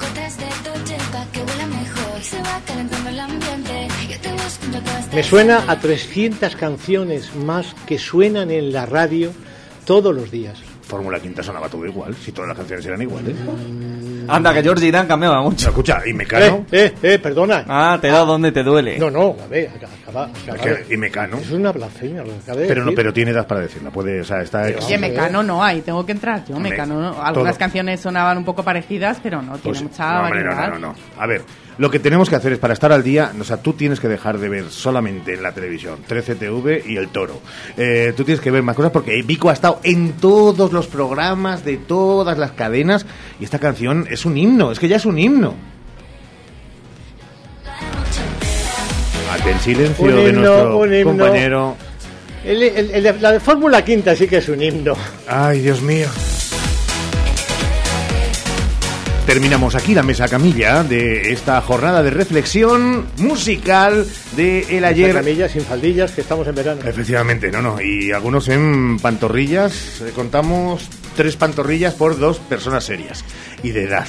[0.00, 0.38] Gotas
[5.14, 9.32] Me suena a 300 canciones más que suenan en la radio
[9.84, 10.58] todos los días.
[10.82, 13.34] Fórmula Quinta sonaba todo igual, si todas las canciones eran iguales.
[14.28, 15.66] Anda, que George Dan cambiaba mucho.
[15.66, 16.64] No, escucha, y Mecano.
[16.70, 17.64] Eh, eh, eh, perdona.
[17.68, 18.98] Ah, te da donde te duele.
[18.98, 21.38] No, no, a ver, acaba, acaba- Es que- y Mecano.
[21.38, 22.96] Es una blasfemia lo que acabé de Pero no, decir.
[22.96, 23.90] pero tiene edad para decirla.
[23.90, 24.62] Puede, o sea, está.
[24.62, 27.22] Oye, Mecano no hay, tengo que entrar yo, Mecano no.
[27.22, 27.58] Algunas todo.
[27.58, 30.68] canciones sonaban un poco parecidas, pero no, tiene Pues, mucha no, hombre, no, variedad.
[30.74, 30.94] no, no, no.
[31.22, 31.42] A ver,
[31.78, 34.08] lo que tenemos que hacer es para estar al día, o sea, tú tienes que
[34.08, 37.40] dejar de ver solamente en la televisión 13TV y El Toro.
[37.76, 41.64] Eh, tú tienes que ver más cosas porque Vico ha estado en todos los programas
[41.64, 43.06] de todas las cadenas
[43.40, 45.54] y esta canción es un himno, es que ya es un himno.
[49.32, 51.04] Ante el silencio Un de nuestro un himno.
[51.24, 51.76] compañero.
[52.44, 54.94] El- el- el de- la de Fórmula Quinta sí que es un himno.
[55.26, 56.08] Ay, Dios mío.
[59.28, 65.14] Terminamos aquí la mesa camilla de esta jornada de reflexión musical de el ayer.
[65.14, 66.80] Camillas sin faldillas, que estamos en verano.
[66.82, 67.78] Efectivamente, no, no.
[67.78, 70.00] Y algunos en pantorrillas.
[70.00, 73.22] eh, contamos tres pantorrillas por dos personas serias
[73.62, 74.06] y de edad.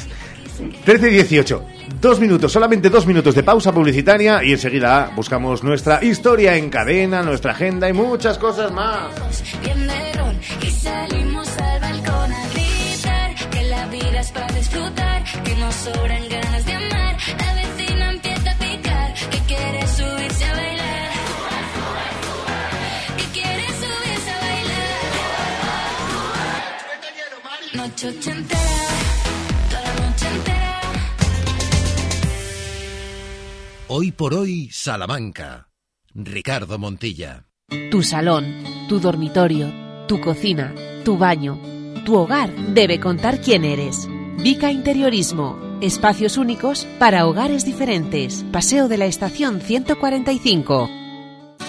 [0.86, 1.66] 13 y 18.
[2.00, 7.24] Dos minutos, solamente dos minutos de pausa publicitaria y enseguida buscamos nuestra historia en cadena,
[7.24, 9.44] nuestra agenda y muchas cosas más.
[10.62, 15.09] Y salimos al balcón a gritar que la vida es para disfrutar,
[15.50, 17.18] que nos sobran ganas de amar.
[17.40, 21.10] La vecina empieza a picar, que quiere subirse a bailar.
[23.18, 25.00] Que quiere subirse a bailar.
[27.74, 28.60] Noche ochentera,
[29.70, 30.82] toda la noche entera.
[33.88, 35.68] Hoy por hoy, Salamanca.
[36.14, 37.46] Ricardo Montilla.
[37.92, 39.72] Tu salón, tu dormitorio,
[40.08, 40.74] tu cocina,
[41.06, 41.60] tu baño,
[42.06, 44.08] tu hogar debe contar quién eres.
[44.42, 45.60] Vica Interiorismo.
[45.82, 48.46] Espacios únicos para hogares diferentes.
[48.54, 50.90] Paseo de la Estación 145.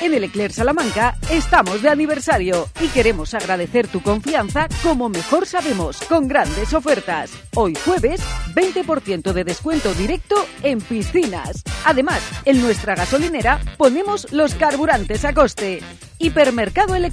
[0.00, 5.98] En el Eclair Salamanca estamos de aniversario y queremos agradecer tu confianza como mejor sabemos,
[6.08, 7.32] con grandes ofertas.
[7.56, 8.20] Hoy jueves,
[8.54, 11.64] 20% de descuento directo en piscinas.
[11.84, 15.80] Además, en nuestra gasolinera ponemos los carburantes a coste.
[16.18, 17.10] Hipermercado El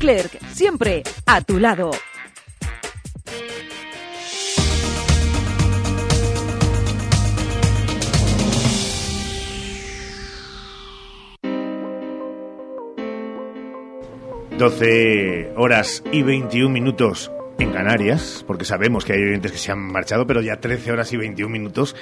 [0.54, 1.90] siempre a tu lado.
[14.62, 19.80] Doce horas y 21 minutos en Canarias, porque sabemos que hay oyentes que se han
[19.80, 21.96] marchado, pero ya 13 horas y 21 minutos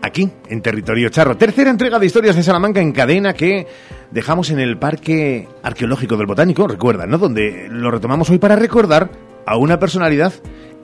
[0.00, 1.36] aquí, en territorio charro.
[1.36, 3.66] Tercera entrega de historias de Salamanca en cadena que
[4.10, 7.18] dejamos en el Parque Arqueológico del Botánico, recuerda, ¿no?
[7.18, 9.10] Donde lo retomamos hoy para recordar
[9.44, 10.32] a una personalidad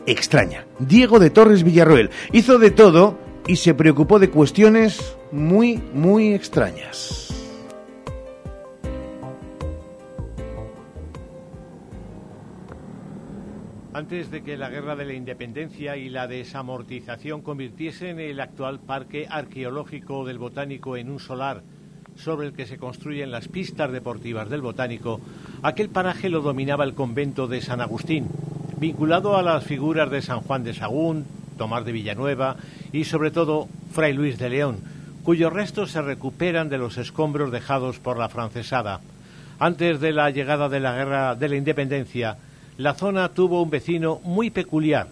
[0.05, 0.67] extraña.
[0.79, 2.11] Diego de Torres Villarroel.
[2.33, 7.44] Hizo de todo y se preocupó de cuestiones muy, muy extrañas.
[13.95, 19.29] Antes de que la guerra de la independencia y la desamortización convirtiesen el actual parque
[19.31, 21.63] arqueológico del botánico en un solar
[22.17, 25.21] sobre el que se construyen las pistas deportivas del botánico,
[25.63, 28.27] aquel paraje lo dominaba el convento de San Agustín,
[28.81, 31.25] vinculado a las figuras de San Juan de Sagún,
[31.57, 32.57] Tomás de Villanueva
[32.93, 34.79] y sobre todo Fray Luis de León,
[35.23, 39.01] cuyos restos se recuperan de los escombros dejados por la francesada.
[39.61, 42.39] Antes de la llegada de la guerra de la independencia,
[42.77, 45.07] la zona tuvo un vecino muy peculiar,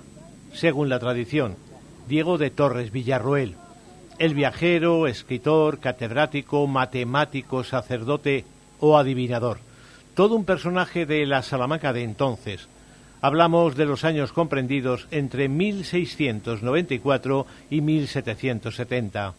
[0.53, 1.55] según la tradición,
[2.09, 3.55] Diego de Torres Villarroel.
[4.19, 8.45] El viajero, escritor, catedrático, matemático, sacerdote
[8.81, 9.61] o adivinador.
[10.15, 12.69] Todo un personaje de la Salamanca de entonces.
[13.21, 19.35] Hablamos de los años comprendidos entre 1694 y 1770.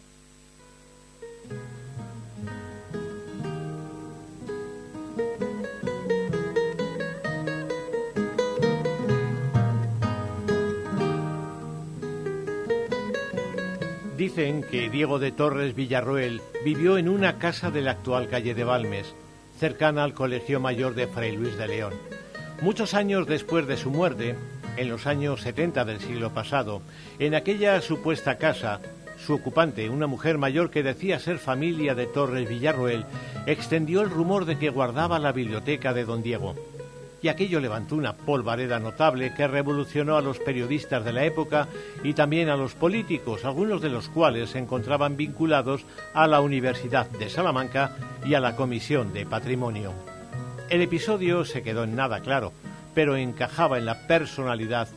[14.24, 18.64] Dicen que Diego de Torres Villarroel vivió en una casa de la actual calle de
[18.64, 19.14] Balmes,
[19.60, 21.92] cercana al Colegio Mayor de Fray Luis de León.
[22.62, 24.34] Muchos años después de su muerte,
[24.78, 26.80] en los años 70 del siglo pasado,
[27.18, 28.80] en aquella supuesta casa,
[29.18, 33.04] su ocupante, una mujer mayor que decía ser familia de Torres Villarroel,
[33.44, 36.54] extendió el rumor de que guardaba la biblioteca de don Diego
[37.24, 41.68] y aquello levantó una polvareda notable que revolucionó a los periodistas de la época
[42.02, 47.08] y también a los políticos, algunos de los cuales se encontraban vinculados a la Universidad
[47.08, 49.94] de Salamanca y a la Comisión de Patrimonio.
[50.68, 52.52] El episodio se quedó en nada claro,
[52.94, 54.88] pero encajaba en la personalidad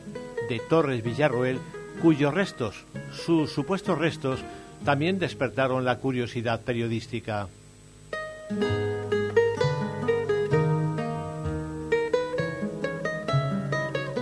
[0.50, 1.58] de Torres Villarroel,
[2.02, 4.40] cuyos restos, sus supuestos restos,
[4.84, 7.48] también despertaron la curiosidad periodística.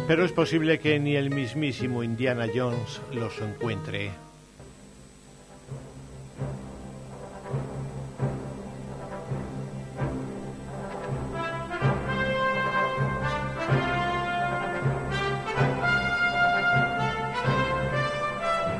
[0.06, 4.12] Pero es posible que ni el mismísimo Indiana Jones los encuentre.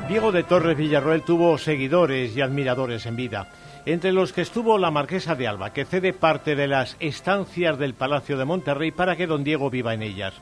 [0.07, 3.49] Diego de Torres Villarroel tuvo seguidores y admiradores en vida
[3.85, 7.93] entre los que estuvo la marquesa de Alba, que cede parte de las estancias del
[7.93, 10.33] Palacio de Monterrey para que don Diego viva en ellas.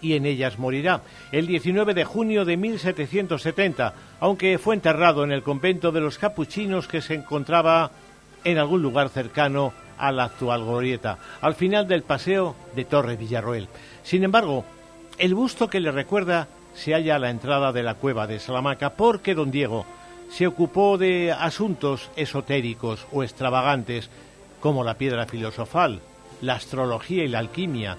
[0.00, 1.00] Y en ellas morirá
[1.32, 6.88] el 19 de junio de 1770, aunque fue enterrado en el convento de los capuchinos
[6.88, 7.90] que se encontraba
[8.44, 13.68] en algún lugar cercano a la actual glorieta, al final del paseo de Torre Villarroel.
[14.02, 14.64] Sin embargo,
[15.18, 18.90] el busto que le recuerda se halla a la entrada de la cueva de Salamanca,
[18.90, 19.86] porque don Diego
[20.30, 24.10] se ocupó de asuntos esotéricos o extravagantes
[24.60, 26.00] como la piedra filosofal,
[26.42, 27.96] la astrología y la alquimia,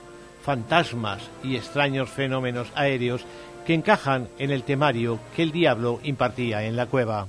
[0.47, 3.25] fantasmas y extraños fenómenos aéreos
[3.65, 7.27] que encajan en el temario que el diablo impartía en la cueva.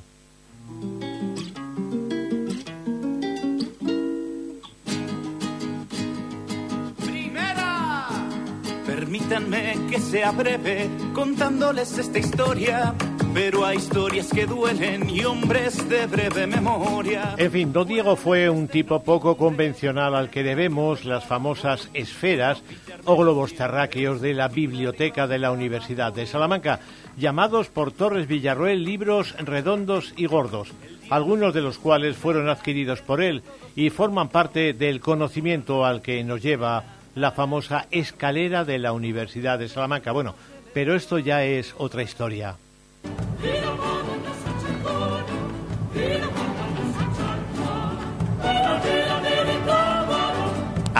[9.09, 12.95] Permítanme que sea breve contándoles esta historia,
[13.33, 17.35] pero hay historias que duelen y hombres de breve memoria.
[17.39, 22.63] En fin, don Diego fue un tipo poco convencional al que debemos las famosas esferas
[23.07, 26.81] o globos terráqueos de la biblioteca de la Universidad de Salamanca,
[27.17, 30.69] llamados por Torres Villarroel libros redondos y gordos,
[31.09, 33.43] algunos de los cuales fueron adquiridos por él
[33.75, 39.59] y forman parte del conocimiento al que nos lleva la famosa escalera de la Universidad
[39.59, 40.13] de Salamanca.
[40.13, 40.35] Bueno,
[40.73, 42.57] pero esto ya es otra historia.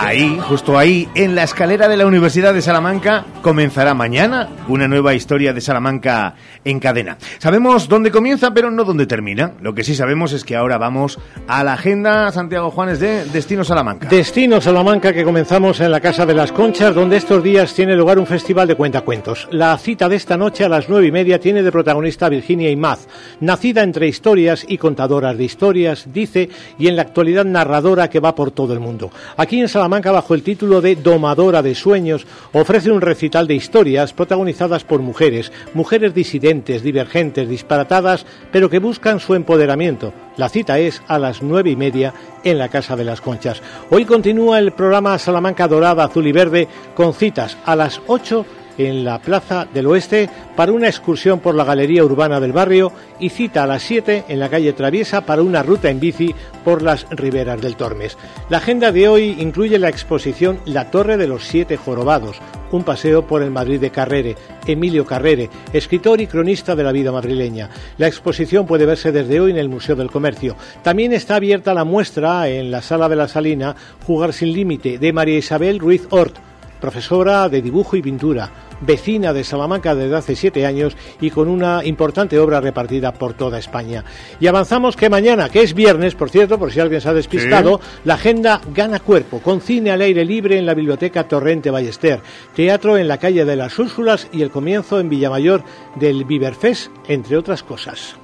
[0.01, 5.13] Ahí, justo ahí, en la escalera de la Universidad de Salamanca, comenzará mañana una nueva
[5.13, 7.17] historia de Salamanca en cadena.
[7.37, 9.51] Sabemos dónde comienza, pero no dónde termina.
[9.59, 13.65] Lo que sí sabemos es que ahora vamos a la agenda Santiago Juanes de Destino
[13.65, 14.07] Salamanca.
[14.07, 18.19] Destino Salamanca que comenzamos en la Casa de las Conchas, donde estos días tiene lugar
[18.19, 19.49] un festival de cuentacuentos.
[19.51, 23.05] La cita de esta noche a las nueve y media tiene de protagonista Virginia Imaz,
[23.41, 28.33] nacida entre historias y contadoras de historias, dice, y en la actualidad narradora que va
[28.33, 29.11] por todo el mundo.
[29.35, 34.83] Aquí en bajo el título de Domadora de Sueños, ofrece un recital de historias protagonizadas
[34.83, 40.13] por mujeres, mujeres disidentes, divergentes, disparatadas, pero que buscan su empoderamiento.
[40.37, 43.61] La cita es a las nueve y media en la Casa de las Conchas.
[43.89, 48.45] Hoy continúa el programa Salamanca Dorada, Azul y Verde con citas a las ocho
[48.79, 53.29] en la Plaza del Oeste para una excursión por la Galería Urbana del barrio y
[53.29, 57.05] cita a las 7 en la calle Traviesa para una ruta en bici por las
[57.11, 58.17] riberas del Tormes.
[58.49, 62.37] La agenda de hoy incluye la exposición La Torre de los Siete Jorobados,
[62.71, 67.11] un paseo por el Madrid de Carrere, Emilio Carrere, escritor y cronista de la vida
[67.11, 67.69] madrileña.
[67.97, 70.55] La exposición puede verse desde hoy en el Museo del Comercio.
[70.83, 75.13] También está abierta la muestra en la Sala de la Salina Jugar sin Límite de
[75.13, 76.37] María Isabel Ruiz Ort,
[76.79, 81.83] profesora de dibujo y pintura, vecina de Salamanca desde hace siete años y con una
[81.83, 84.03] importante obra repartida por toda España.
[84.39, 87.79] Y avanzamos que mañana, que es viernes, por cierto, por si alguien se ha despistado,
[88.05, 92.19] la agenda gana cuerpo, con cine al aire libre en la Biblioteca Torrente Ballester,
[92.55, 95.63] teatro en la calle de las Úrsulas y el comienzo en Villamayor
[95.95, 98.15] del Biberfest, entre otras cosas.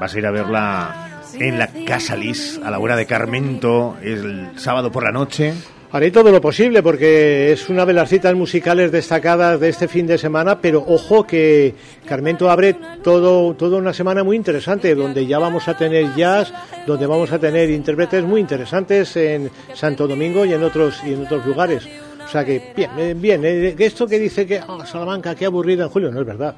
[0.00, 4.50] Vas a ir a verla en la Casa Lis, a la hora de Carmento, el
[4.56, 5.54] sábado por la noche.
[5.90, 10.06] Haré todo lo posible porque es una de las citas musicales destacadas de este fin
[10.06, 15.38] de semana, pero ojo que Carmento abre todo, toda una semana muy interesante, donde ya
[15.38, 16.52] vamos a tener jazz,
[16.86, 21.24] donde vamos a tener intérpretes muy interesantes en Santo Domingo y en otros, y en
[21.24, 21.88] otros lugares.
[22.22, 25.84] O sea que, bien, eh, bien, eh, esto que dice que ah, Salamanca, qué aburrida
[25.84, 26.54] en julio, no es verdad.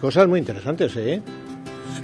[0.00, 1.20] Cosas muy interesantes, ¿eh?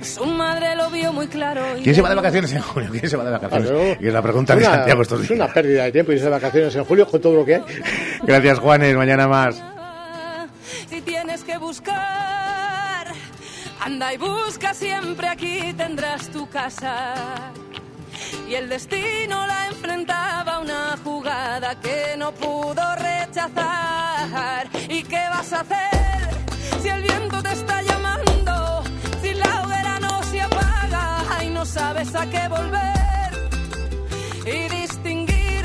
[0.02, 1.76] Su madre lo vio muy claro.
[1.78, 2.88] y ¿Quién se va de vacaciones en julio?
[2.90, 3.68] ¿Quién se va de vacaciones?
[3.70, 3.96] Claro.
[4.00, 6.74] Y es la pregunta de Santiago estos Es una pérdida de tiempo irse de vacaciones
[6.76, 7.62] en julio con todo lo que hay.
[8.22, 8.96] Gracias, Juanes.
[8.96, 9.62] Mañana más.
[10.88, 13.06] Si tienes que buscar,
[13.80, 17.14] anda y busca siempre aquí tendrás tu casa.
[18.48, 24.68] Y el destino la enfrentaba a una jugada que no pudo rechazar.
[24.88, 26.30] ¿Y qué vas a hacer
[26.82, 28.84] si el viento te está llamando?
[31.68, 33.31] Sabes a qué volver.
[34.46, 35.64] Y distinguir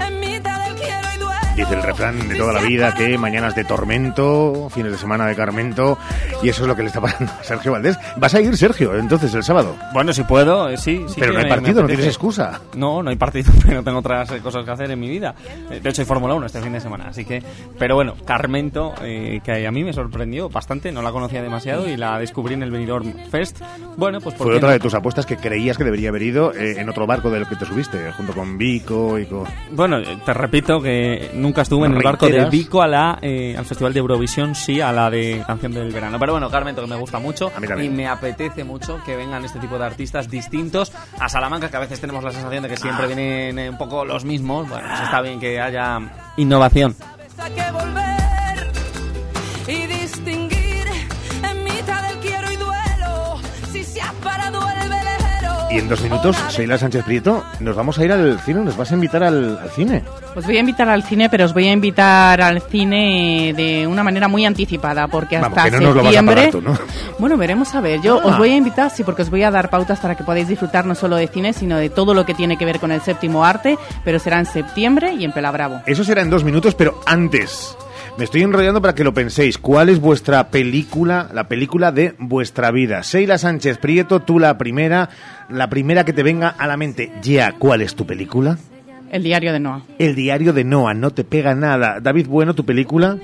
[0.00, 1.47] en mitad del quiero y duelo.
[1.58, 5.34] Dice el refrán de toda la vida que mañanas de tormento, fines de semana de
[5.34, 5.98] Carmento,
[6.40, 7.98] y eso es lo que le está pasando a Sergio Valdés.
[8.16, 9.74] ¿Vas a ir, Sergio, entonces el sábado?
[9.92, 11.04] Bueno, si puedo, eh, sí.
[11.08, 12.60] sí Pero no hay me- partido, me no tienes excusa.
[12.76, 15.34] No, no hay partido, pero tengo otras eh, cosas que hacer en mi vida.
[15.68, 17.42] Eh, De hecho, hay Fórmula 1 este fin de semana, así que...
[17.76, 21.96] Pero bueno, Carmento, eh, que a mí me sorprendió bastante, no la conocía demasiado y
[21.96, 23.60] la descubrí en el Benidorm Fest.
[23.96, 26.76] Bueno, pues Fue porque otra de tus apuestas que creías que debería haber ido eh,
[26.78, 29.42] en otro barco del que te subiste, junto con Vico y con...
[29.72, 32.44] Bueno, te repito que nunca nunca estuve en el barco de.
[32.50, 36.18] Vico a la, eh, al Festival de Eurovisión, sí, a la de Canción del Verano.
[36.18, 39.58] Pero bueno, Carmento, que me gusta mucho mí y me apetece mucho que vengan este
[39.58, 43.04] tipo de artistas distintos a Salamanca, que a veces tenemos la sensación de que siempre
[43.04, 43.06] Ah.
[43.06, 44.68] vienen eh, un poco los mismos.
[44.68, 45.98] Bueno, pues está bien que haya
[46.36, 46.94] innovación.
[47.38, 48.72] Hay que volver
[49.68, 50.67] y distinguir
[55.70, 58.90] Y en dos minutos, Sheila Sánchez Prieto, nos vamos a ir al cine, nos vas
[58.90, 60.02] a invitar al, al cine.
[60.34, 64.02] Os voy a invitar al cine, pero os voy a invitar al cine de una
[64.02, 66.34] manera muy anticipada, porque hasta Vamos, que no nos lo vas a septiembre.
[66.36, 66.78] pagar tú, ¿no?
[67.18, 68.00] Bueno, veremos a ver.
[68.00, 68.28] Yo Ah.
[68.28, 70.86] os voy a invitar, sí, porque os voy a dar pautas para que podáis disfrutar
[70.86, 73.44] no solo de cine, sino de todo lo que tiene que ver con el séptimo
[73.44, 75.82] arte, pero será en septiembre y en Pelabravo.
[75.84, 77.76] Eso será en dos minutos, pero antes.
[78.18, 79.58] Me estoy enrollando para que lo penséis.
[79.58, 83.02] ¿Cuál es vuestra película, la película de vuestra vida?
[83.02, 85.08] Sheila Sánchez Prieto, tú la primera,
[85.48, 87.12] la primera que te venga a la mente.
[87.22, 88.58] Ya, ¿cuál es tu película?
[89.12, 89.82] El diario de Noah.
[90.00, 92.00] El diario de Noah, no te pega nada.
[92.00, 93.16] David Bueno, tu película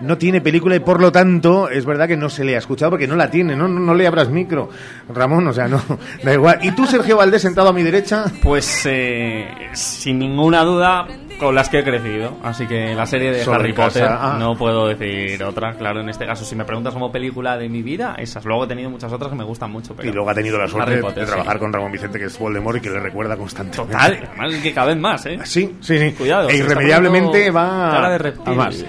[0.00, 2.90] no tiene película y por lo tanto es verdad que no se le ha escuchado
[2.90, 4.70] porque no la tiene, no, no, no le abras micro,
[5.08, 5.80] Ramón, o sea, no,
[6.24, 6.58] da igual.
[6.62, 8.24] ¿Y tú, Sergio Valdés, sentado a mi derecha?
[8.42, 11.06] Pues eh, sin ninguna duda
[11.38, 12.36] con las que he crecido.
[12.42, 14.36] Así que la serie de Sobre Harry casa, Potter ah.
[14.38, 15.74] no puedo decir otra.
[15.74, 18.44] Claro, en este caso, si me preguntas como película de mi vida, esas.
[18.44, 19.94] Luego he tenido muchas otras que me gustan mucho.
[19.94, 21.58] Pero Y luego ha tenido la suerte Harry Potter, de trabajar sí.
[21.60, 23.92] con Ramón Vicente, que es Voldemort y que le recuerda constantemente.
[23.92, 25.38] Total, además es que cada vez más, ¿eh?
[25.44, 26.12] Sí, sí, sí.
[26.12, 26.48] Cuidado.
[26.48, 28.54] E irremediablemente va Cara de a reptil.
[28.54, 28.84] más.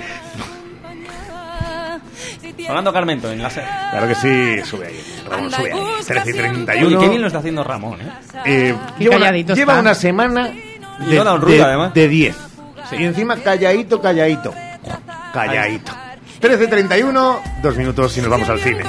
[2.66, 3.70] Sonando Carmento en la serie.
[3.91, 5.00] Claro que sí, sube ahí.
[5.28, 5.80] Ramón, sube ahí.
[6.06, 6.88] 13 y 31.
[6.88, 8.12] Oye, qué bien lo está haciendo Ramón, ¿eh?
[8.45, 10.52] Eh, lleva una, lleva una semana
[11.08, 11.93] Y no da un ruido, de, además.
[11.93, 12.36] de 10.
[12.91, 14.54] Y encima calladito, calladito.
[15.34, 15.91] Calladito.
[16.41, 18.84] 13.31, dos minutos y nos vamos al cine.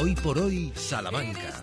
[0.00, 1.62] Hoy por hoy, Salamanca.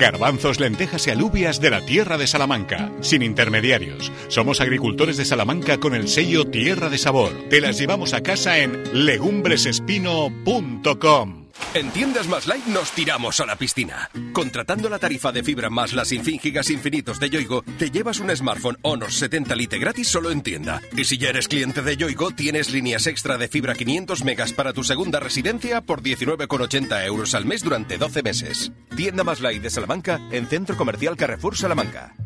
[0.00, 4.10] Garbanzos, lentejas y alubias de la tierra de Salamanca, sin intermediarios.
[4.28, 7.30] Somos agricultores de Salamanca con el sello Tierra de Sabor.
[7.50, 11.39] Te las llevamos a casa en legumbresespino.com.
[11.72, 14.10] En Tiendas Más Light nos tiramos a la piscina.
[14.32, 18.34] Contratando la tarifa de fibra más las sin gigas infinitos de Yoigo, te llevas un
[18.34, 20.82] smartphone Honor 70 Lite gratis solo en tienda.
[20.96, 24.72] Y si ya eres cliente de Yoigo, tienes líneas extra de fibra 500 megas para
[24.72, 28.72] tu segunda residencia por 19,80 euros al mes durante 12 meses.
[28.96, 32.16] Tienda Más Light de Salamanca en Centro Comercial Carrefour Salamanca.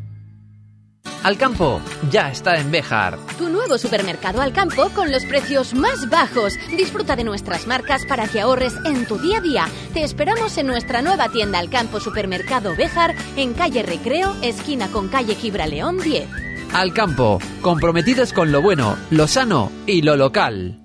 [1.23, 1.81] Al campo
[2.11, 3.17] ya está en Béjar.
[3.39, 6.53] Tu nuevo supermercado al campo con los precios más bajos.
[6.77, 9.67] Disfruta de nuestras marcas para que ahorres en tu día a día.
[9.93, 15.07] Te esperamos en nuestra nueva tienda al campo Supermercado Béjar en calle Recreo, esquina con
[15.07, 16.29] calle Gibraleón 10.
[16.73, 20.84] Al campo, comprometidos con lo bueno, lo sano y lo local.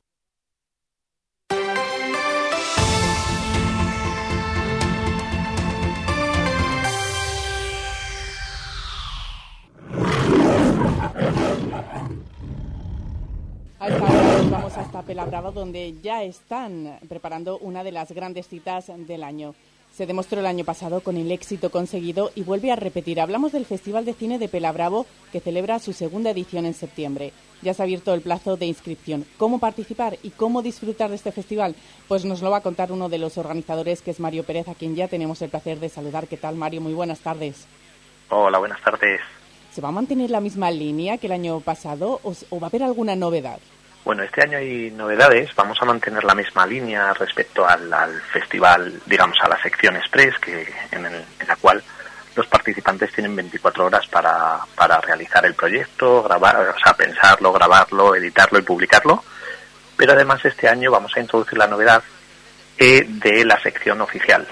[15.01, 19.55] Hasta Pelabrava, donde ya están preparando una de las grandes citas del año.
[19.91, 23.19] Se demostró el año pasado con el éxito conseguido y vuelve a repetir.
[23.19, 27.33] Hablamos del Festival de Cine de Pelabravo, que celebra su segunda edición en septiembre.
[27.63, 29.25] Ya se ha abierto el plazo de inscripción.
[29.37, 31.75] ¿Cómo participar y cómo disfrutar de este festival?
[32.07, 34.75] Pues nos lo va a contar uno de los organizadores, que es Mario Pérez, a
[34.75, 36.27] quien ya tenemos el placer de saludar.
[36.27, 36.81] ¿Qué tal, Mario?
[36.81, 37.65] Muy buenas tardes.
[38.29, 39.19] Hola, buenas tardes.
[39.71, 42.83] ¿Se va a mantener la misma línea que el año pasado o va a haber
[42.83, 43.59] alguna novedad?
[44.03, 45.53] Bueno, este año hay novedades.
[45.55, 50.37] Vamos a mantener la misma línea respecto al, al festival, digamos, a la sección Express,
[50.39, 51.83] que en, el- en la cual
[52.35, 58.15] los participantes tienen 24 horas para, para realizar el proyecto, grabar, o sea, pensarlo, grabarlo,
[58.15, 59.23] editarlo y publicarlo.
[59.97, 62.01] Pero además este año vamos a introducir la novedad
[62.77, 64.47] eh, de la sección oficial,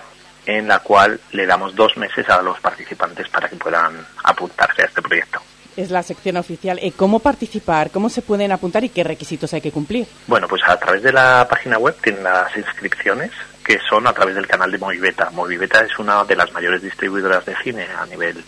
[0.45, 4.86] en la cual le damos dos meses a los participantes para que puedan apuntarse a
[4.86, 5.41] este proyecto.
[5.80, 6.78] Es la sección oficial.
[6.82, 7.90] Eh, ¿Cómo participar?
[7.90, 10.06] ¿Cómo se pueden apuntar y qué requisitos hay que cumplir?
[10.28, 13.32] Bueno, pues a través de la página web tienen las inscripciones
[13.64, 15.30] que son a través del canal de Moviveta.
[15.30, 18.44] Moviveta es una de las mayores distribuidoras de cine a nivel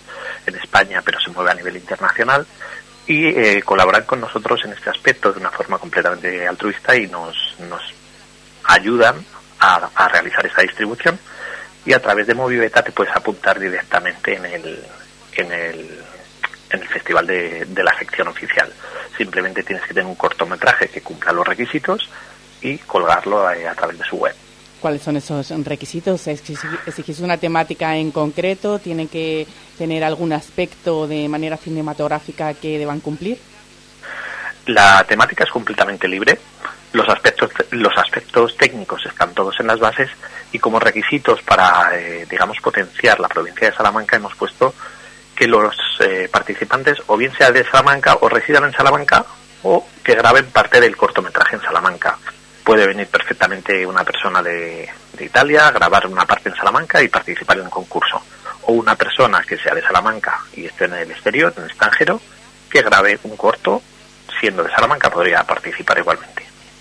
[0.45, 2.45] en España, pero se mueve a nivel internacional
[3.07, 7.55] y eh, colaboran con nosotros en este aspecto de una forma completamente altruista y nos,
[7.69, 7.81] nos
[8.65, 9.15] ayudan
[9.57, 11.17] a, a realizar esta distribución
[11.85, 14.83] y a través de Moviveta te puedes apuntar directamente en el,
[15.37, 16.03] en el,
[16.73, 18.71] en el festival de, de la sección oficial.
[19.17, 22.09] Simplemente tienes que tener un cortometraje que cumpla los requisitos
[22.61, 24.35] y colgarlo eh, a través de su web.
[24.79, 26.25] ¿Cuáles son esos requisitos?
[26.27, 28.79] ¿Exigi- ¿Exigís una temática en concreto?
[28.79, 29.45] ¿Tiene que
[29.77, 33.37] tener algún aspecto de manera cinematográfica que deban cumplir?
[34.65, 36.39] La temática es completamente libre.
[36.93, 40.09] Los aspectos, los aspectos técnicos están todos en las bases
[40.51, 44.73] y como requisitos para, eh, digamos, potenciar la provincia de Salamanca hemos puesto
[45.35, 49.25] que los eh, participantes o bien sean de Salamanca o residan en Salamanca
[49.63, 52.17] o que graben parte del cortometraje en Salamanca.
[52.63, 57.57] Puede venir perfectamente una persona de, de Italia, grabar una parte en Salamanca y participar
[57.57, 58.21] en un concurso.
[58.63, 62.21] O una persona que sea de Salamanca y esté en el exterior, en el extranjero,
[62.69, 63.81] que grabe un corto,
[64.39, 66.30] siendo de Salamanca, podría participar igualmente.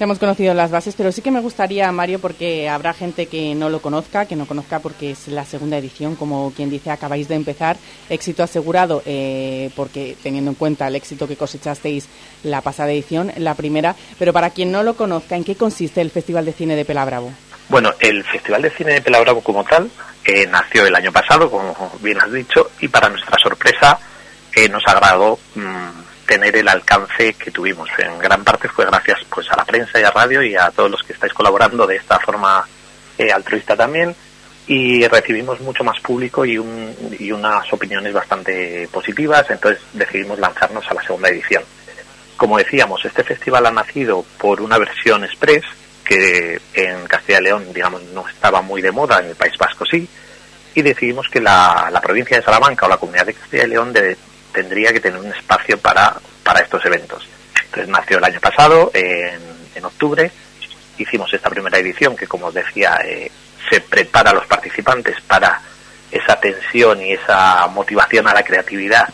[0.03, 3.69] Hemos conocido las bases, pero sí que me gustaría, Mario, porque habrá gente que no
[3.69, 7.35] lo conozca, que no conozca porque es la segunda edición, como quien dice, acabáis de
[7.35, 7.77] empezar,
[8.09, 12.09] éxito asegurado, eh, porque teniendo en cuenta el éxito que cosechasteis
[12.45, 16.11] la pasada edición, la primera, pero para quien no lo conozca, ¿en qué consiste el
[16.11, 17.31] Festival de Cine de Pelabravo?
[17.69, 19.91] Bueno, el Festival de Cine de Pelabravo como tal
[20.25, 23.99] eh, nació el año pasado, como bien has dicho, y para nuestra sorpresa
[24.57, 27.89] eh, nos agradó mm, tener el alcance que tuvimos.
[27.99, 30.89] En gran parte fue gracias pues a la prensa y a radio y a todos
[30.89, 32.65] los que estáis colaborando de esta forma
[33.19, 34.15] eh, altruista también
[34.69, 40.89] y recibimos mucho más público y, un- y unas opiniones bastante positivas, entonces decidimos lanzarnos
[40.89, 41.65] a la segunda edición.
[42.37, 45.65] Como decíamos, este festival ha nacido por una versión express
[46.05, 49.85] que en Castilla y León, digamos, no estaba muy de moda, en el País Vasco
[49.85, 50.09] sí,
[50.77, 53.93] y decidimos que la, la provincia de Salamanca o la comunidad de Castilla y León
[53.93, 54.17] de-
[54.53, 57.27] tendría que tener un espacio para, para estos eventos.
[57.65, 59.41] Entonces nació el año pasado, en,
[59.75, 60.31] en octubre,
[60.99, 63.31] hicimos esta primera edición que, como os decía, eh,
[63.71, 65.61] se prepara a los participantes para
[66.11, 69.09] esa tensión y esa motivación a la creatividad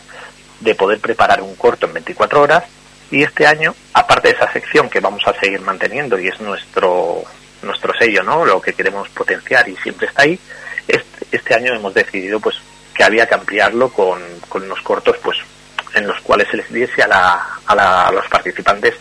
[0.59, 2.63] de poder preparar un corto en 24 horas.
[3.11, 7.23] Y este año, aparte de esa sección que vamos a seguir manteniendo y es nuestro
[7.61, 8.45] nuestro sello, ¿no?
[8.45, 10.39] Lo que queremos potenciar y siempre está ahí.
[10.87, 12.55] Este, este año hemos decidido, pues,
[12.97, 14.19] que había que ampliarlo con,
[14.49, 15.37] con unos cortos, pues,
[15.93, 18.95] en los cuales se les diese a, la, a, la- a los participantes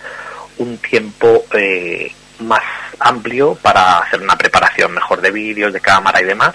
[0.59, 2.63] un tiempo eh, más
[2.99, 6.55] amplio para hacer una preparación mejor de vídeos, de cámara y demás.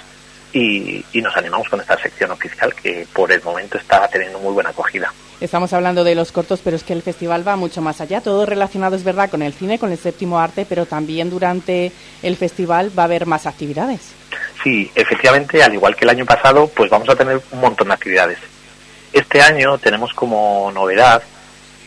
[0.53, 4.51] Y, y nos animamos con esta sección oficial que por el momento está teniendo muy
[4.53, 5.11] buena acogida.
[5.39, 8.19] Estamos hablando de los cortos, pero es que el festival va mucho más allá.
[8.21, 12.35] Todo relacionado, es verdad, con el cine, con el séptimo arte, pero también durante el
[12.35, 14.01] festival va a haber más actividades.
[14.63, 17.93] Sí, efectivamente, al igual que el año pasado, pues vamos a tener un montón de
[17.93, 18.37] actividades.
[19.11, 21.23] Este año tenemos como novedad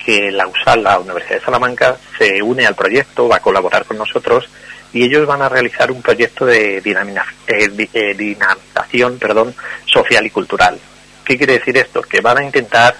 [0.05, 3.97] que la USAL, la Universidad de Salamanca, se une al proyecto, va a colaborar con
[3.97, 4.49] nosotros
[4.93, 9.55] y ellos van a realizar un proyecto de eh, eh, dinamización perdón,
[9.87, 10.79] social y cultural.
[11.25, 12.03] ¿Qué quiere decir esto?
[12.03, 12.95] Que van a intentar,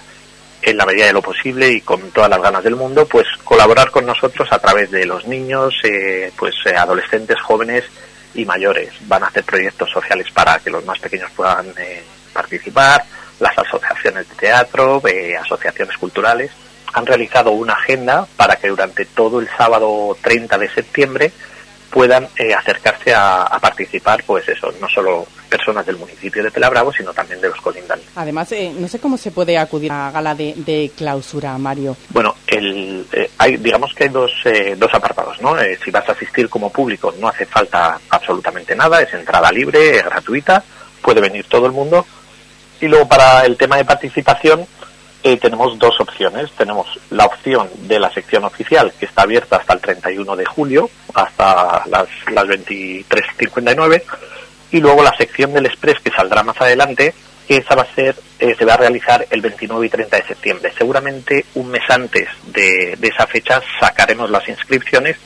[0.61, 3.91] en la medida de lo posible y con todas las ganas del mundo, pues colaborar
[3.91, 7.83] con nosotros a través de los niños, eh, pues eh, adolescentes, jóvenes
[8.35, 8.93] y mayores.
[9.07, 13.03] Van a hacer proyectos sociales para que los más pequeños puedan eh, participar,
[13.39, 16.51] las asociaciones de teatro, eh, asociaciones culturales.
[16.93, 21.31] Han realizado una agenda para que durante todo el sábado 30 de septiembre
[21.89, 26.91] puedan eh, acercarse a, a participar, pues eso, no solo personas del municipio de Pelabravo,
[26.91, 28.07] sino también de los colindantes.
[28.15, 31.95] Además, eh, no sé cómo se puede acudir a la gala de, de clausura, Mario.
[32.09, 35.57] Bueno, el, eh, hay, digamos que hay dos, eh, dos apartados, ¿no?
[35.59, 39.97] Eh, si vas a asistir como público no hace falta absolutamente nada, es entrada libre,
[39.97, 40.63] es gratuita,
[41.01, 42.05] puede venir todo el mundo.
[42.81, 44.67] Y luego para el tema de participación
[45.25, 46.51] eh, tenemos dos opciones.
[46.51, 50.87] Tenemos la opción de la sección oficial, que está abierta hasta el 31 de julio,
[51.15, 54.03] hasta las, las 23.59,
[54.71, 57.15] y luego la sección del Express, que saldrá más adelante,
[57.47, 60.27] que esa va a ser, eh, se va a realizar el 29 y 30 de
[60.27, 60.71] septiembre.
[60.77, 65.17] Seguramente un mes antes de, de esa fecha sacaremos las inscripciones,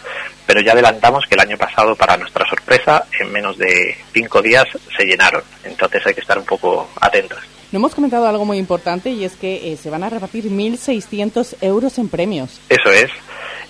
[0.46, 4.66] pero ya adelantamos que el año pasado, para nuestra sorpresa, en menos de cinco días
[4.96, 5.44] se llenaron.
[5.66, 7.59] Entonces hay que estar un poco atentos.
[7.72, 11.58] No hemos comentado algo muy importante y es que eh, se van a repartir 1.600
[11.62, 12.60] euros en premios.
[12.68, 13.12] Eso es.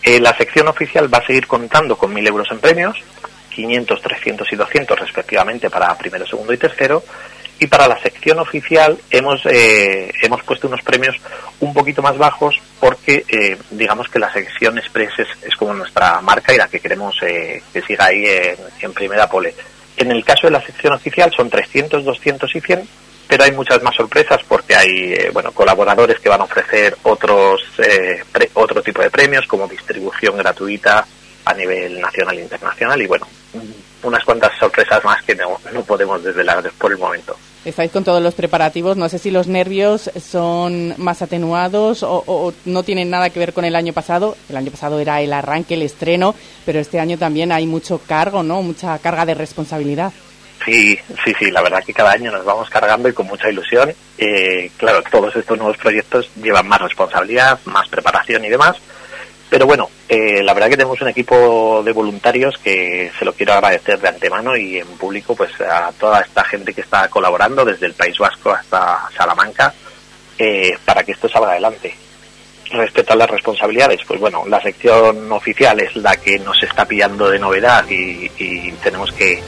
[0.04, 2.97] Eh, la sección oficial va a seguir contando con 1.000 euros en premios,
[3.54, 7.04] 500, 300 y 200 respectivamente para primero, segundo y tercero.
[7.60, 11.18] Y para la sección oficial hemos, eh, hemos puesto unos premios
[11.60, 16.22] un poquito más bajos porque eh, digamos que la sección Express es, es como nuestra
[16.22, 19.54] marca y la que queremos eh, que siga ahí en, en primera pole.
[19.97, 22.88] En el caso de la sección oficial son 300, 200 y 100
[23.30, 27.61] pero hay muchas más sorpresas porque hay eh, bueno colaboradores que van a ofrecer otros
[27.77, 28.23] eh,
[28.55, 31.05] otro tipo de premios como distribución gratuita
[31.45, 33.27] a nivel nacional e internacional y bueno
[34.01, 37.36] unas cuantas sorpresas más que no, no podemos desvelar por el momento.
[37.65, 38.95] Estáis con todos los preparativos.
[38.95, 43.51] No sé si los nervios son más atenuados o, o no tienen nada que ver
[43.51, 44.38] con el año pasado.
[44.47, 46.34] El año pasado era el arranque, el estreno,
[46.65, 48.61] pero este año también hay mucho cargo, ¿no?
[48.61, 50.13] Mucha carga de responsabilidad.
[50.66, 53.93] Sí, sí, sí, la verdad que cada año nos vamos cargando y con mucha ilusión.
[54.18, 58.76] Eh, claro, todos estos nuevos proyectos llevan más responsabilidad, más preparación y demás.
[59.49, 63.53] Pero bueno, eh, la verdad que tenemos un equipo de voluntarios que se lo quiero
[63.53, 67.88] agradecer de antemano y en público pues a toda esta gente que está colaborando desde
[67.88, 69.74] el País Vasco hasta Salamanca
[70.38, 71.95] eh, para que esto salga adelante.
[72.72, 77.28] Respecto a las responsabilidades, pues bueno, la sección oficial es la que nos está pillando
[77.28, 79.41] de novedad y, y tenemos que,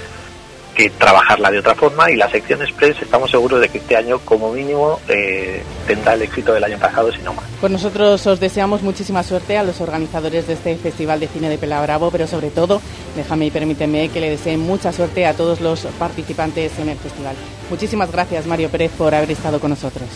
[0.82, 4.18] que trabajarla de otra forma y la sección express estamos seguros de que este año
[4.26, 7.46] como mínimo eh, tendrá el éxito del año pasado si no más.
[7.60, 11.60] Pues nosotros os deseamos muchísima suerte a los organizadores de este Festival de Cine de
[11.60, 12.82] Pela Bravo, pero sobre todo,
[13.16, 17.36] déjame y permíteme que le deseen mucha suerte a todos los participantes en el festival.
[17.70, 20.08] Muchísimas gracias, Mario Pérez, por haber estado con nosotros.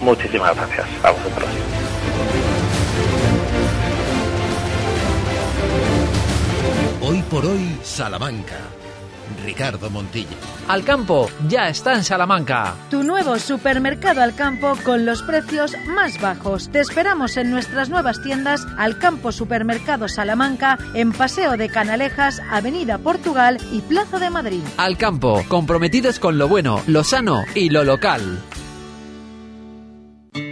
[0.00, 1.48] Muchísimas gracias a vosotros.
[7.02, 8.75] Hoy por hoy, Salamanca.
[9.46, 10.36] Ricardo Montilla.
[10.66, 12.74] Alcampo ya está en Salamanca.
[12.90, 16.68] Tu nuevo supermercado Alcampo con los precios más bajos.
[16.70, 23.58] Te esperamos en nuestras nuevas tiendas Alcampo Supermercado Salamanca en Paseo de Canalejas, Avenida Portugal
[23.72, 24.62] y Plaza de Madrid.
[24.78, 28.40] Alcampo, comprometidos con lo bueno, lo sano y lo local.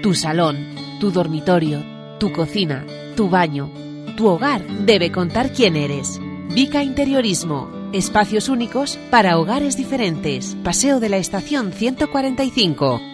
[0.05, 0.69] Tu salón,
[1.01, 1.83] tu dormitorio,
[2.21, 2.85] tu cocina,
[3.17, 3.73] tu baño,
[4.17, 6.21] tu hogar debe contar quién eres.
[6.55, 7.84] Vica Interiorismo.
[7.95, 10.57] Espacios únicos para hogares diferentes.
[10.65, 13.14] Paseo de la Estación 145.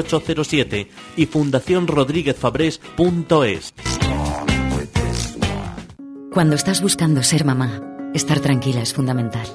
[0.00, 3.74] 8807 y fundacionrodríguezfabrés.es.
[6.32, 7.82] Cuando estás buscando ser mamá,
[8.14, 9.48] estar tranquila es fundamental.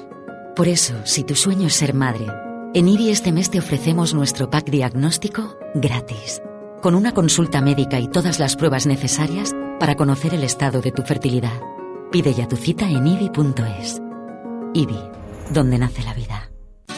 [0.54, 2.26] Por eso, si tu sueño es ser madre,
[2.74, 6.42] en IBI este mes te ofrecemos nuestro pack diagnóstico gratis,
[6.82, 11.00] con una consulta médica y todas las pruebas necesarias para conocer el estado de tu
[11.02, 11.62] fertilidad.
[12.12, 14.02] Pide ya tu cita en IBI.es.
[14.74, 15.00] IBI,
[15.50, 16.50] donde nace la vida.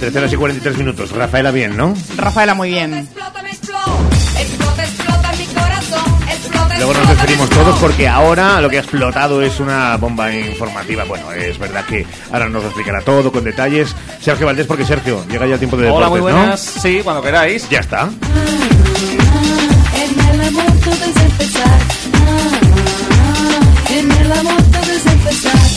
[0.00, 1.10] 13 horas y 43 minutos.
[1.12, 1.94] Rafaela bien, ¿no?
[2.16, 2.94] Rafaela muy bien.
[2.94, 3.92] Explota, me explota,
[4.40, 6.00] explota, explota mi corazón.
[6.28, 11.04] Explota, Luego nos despedimos todos porque ahora lo que ha explotado es una bomba informativa.
[11.04, 13.94] Bueno, es verdad que ahora nos lo explicará todo con detalles.
[14.20, 16.38] Sergio Valdés, porque Sergio, llega ya el tiempo de Hola, deportes, muy ¿no?
[16.38, 16.60] buenas.
[16.60, 17.68] Sí, cuando queráis.
[17.68, 18.08] Ya está.
[19.94, 21.78] En el amor todo es empezar.
[23.90, 25.69] En el amor todo es empezar.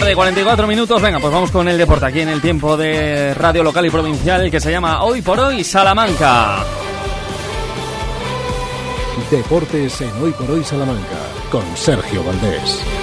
[0.00, 1.02] Tarde, 44 minutos.
[1.02, 4.48] Venga, pues vamos con el deporte aquí en el tiempo de radio local y provincial
[4.50, 6.64] que se llama Hoy por Hoy Salamanca.
[9.28, 11.18] Deportes en Hoy por Hoy Salamanca
[11.50, 12.97] con Sergio Valdés.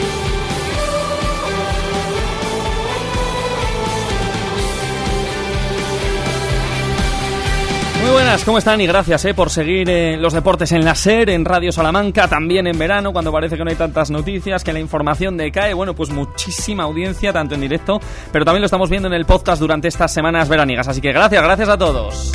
[8.06, 8.80] Muy buenas, ¿cómo están?
[8.82, 12.68] Y gracias eh, por seguir eh, los deportes en la SER, en Radio Salamanca, también
[12.68, 15.74] en verano, cuando parece que no hay tantas noticias, que la información decae.
[15.74, 17.99] Bueno, pues muchísima audiencia, tanto en directo,
[18.32, 20.88] pero también lo estamos viendo en el podcast durante estas semanas veraniegas.
[20.88, 22.32] Así que gracias, gracias a todos.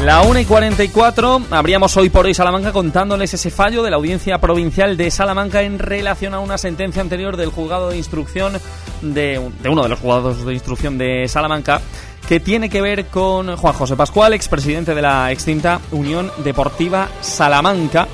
[0.00, 4.38] La 1 y 44, habríamos hoy por hoy Salamanca contándoles ese fallo de la Audiencia
[4.38, 8.54] Provincial de Salamanca en relación a una sentencia anterior del juzgado de instrucción
[9.00, 11.80] de uno de los juzgados de instrucción de Salamanca
[12.28, 18.06] que tiene que ver con Juan José Pascual, expresidente de la extinta Unión Deportiva Salamanca,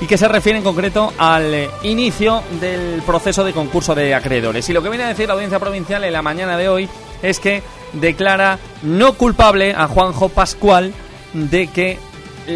[0.00, 4.68] y que se refiere en concreto al inicio del proceso de concurso de acreedores.
[4.68, 6.88] Y lo que viene a decir la Audiencia Provincial en la mañana de hoy
[7.22, 7.62] es que
[7.92, 10.92] declara no culpable a Juanjo Pascual
[11.32, 11.98] de que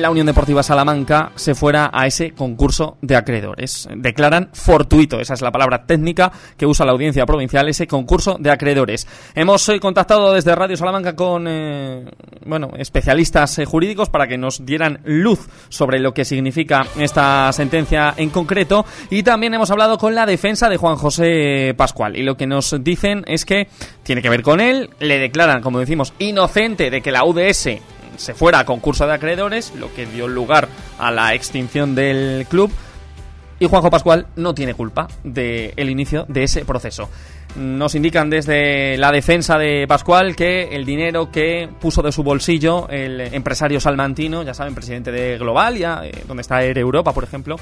[0.00, 3.88] la Unión Deportiva Salamanca se fuera a ese concurso de acreedores.
[3.94, 8.50] Declaran fortuito, esa es la palabra técnica que usa la audiencia provincial, ese concurso de
[8.50, 9.06] acreedores.
[9.34, 12.04] Hemos eh, contactado desde Radio Salamanca con eh,
[12.46, 18.14] bueno, especialistas eh, jurídicos para que nos dieran luz sobre lo que significa esta sentencia
[18.16, 22.36] en concreto y también hemos hablado con la defensa de Juan José Pascual y lo
[22.36, 23.68] que nos dicen es que
[24.02, 27.68] tiene que ver con él, le declaran, como decimos, inocente de que la UDS
[28.16, 32.70] se fuera a concurso de acreedores, lo que dio lugar a la extinción del club.
[33.60, 37.08] Y Juanjo Pascual no tiene culpa del inicio de ese proceso.
[37.56, 42.88] Nos indican desde la defensa de Pascual que el dinero que puso de su bolsillo
[42.88, 47.22] el empresario salmantino, ya saben, presidente de Global, ya, eh, donde está Air Europa, por
[47.22, 47.56] ejemplo,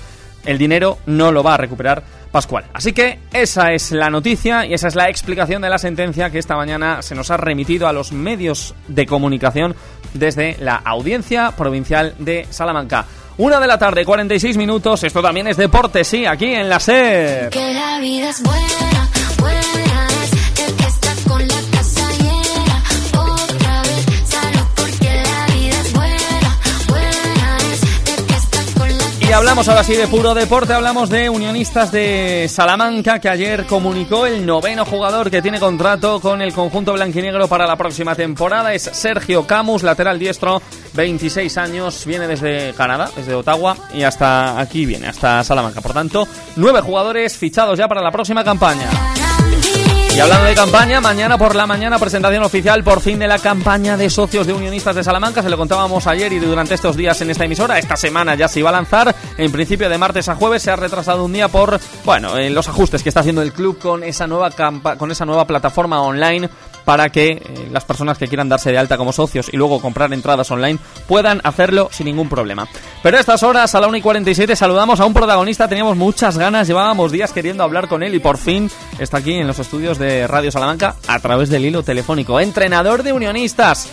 [0.46, 2.64] el dinero no lo va a recuperar Pascual.
[2.72, 6.38] Así que esa es la noticia y esa es la explicación de la sentencia que
[6.38, 9.76] esta mañana se nos ha remitido a los medios de comunicación
[10.14, 13.06] desde la Audiencia Provincial de Salamanca.
[13.38, 15.02] Una de la tarde, 46 minutos.
[15.04, 17.50] Esto también es deporte, sí, aquí en la SER.
[17.50, 19.01] Que la vida es buena,
[29.52, 34.46] hablamos ahora sí de puro deporte, hablamos de Unionistas de Salamanca que ayer comunicó el
[34.46, 38.72] noveno jugador que tiene contrato con el conjunto blanquinegro para la próxima temporada.
[38.72, 40.62] Es Sergio Camus, lateral diestro,
[40.94, 45.82] 26 años, viene desde Canadá, desde Ottawa y hasta aquí viene, hasta Salamanca.
[45.82, 46.26] Por tanto,
[46.56, 48.88] nueve jugadores fichados ya para la próxima campaña.
[50.14, 53.96] Y hablando de campaña, mañana por la mañana presentación oficial por fin de la campaña
[53.96, 55.42] de socios de Unionistas de Salamanca.
[55.42, 57.78] Se lo contábamos ayer y durante estos días en esta emisora.
[57.78, 59.14] Esta semana ya se iba a lanzar.
[59.38, 63.02] En principio de martes a jueves se ha retrasado un día por, bueno, los ajustes
[63.02, 66.50] que está haciendo el club con esa nueva campa con esa nueva plataforma online
[66.84, 70.12] para que eh, las personas que quieran darse de alta como socios y luego comprar
[70.12, 72.66] entradas online puedan hacerlo sin ningún problema.
[73.02, 75.68] Pero a estas horas, a la 1 y 47, saludamos a un protagonista.
[75.68, 79.46] Teníamos muchas ganas, llevábamos días queriendo hablar con él y por fin está aquí en
[79.46, 82.40] los estudios de Radio Salamanca a través del hilo telefónico.
[82.40, 83.88] Entrenador de unionistas,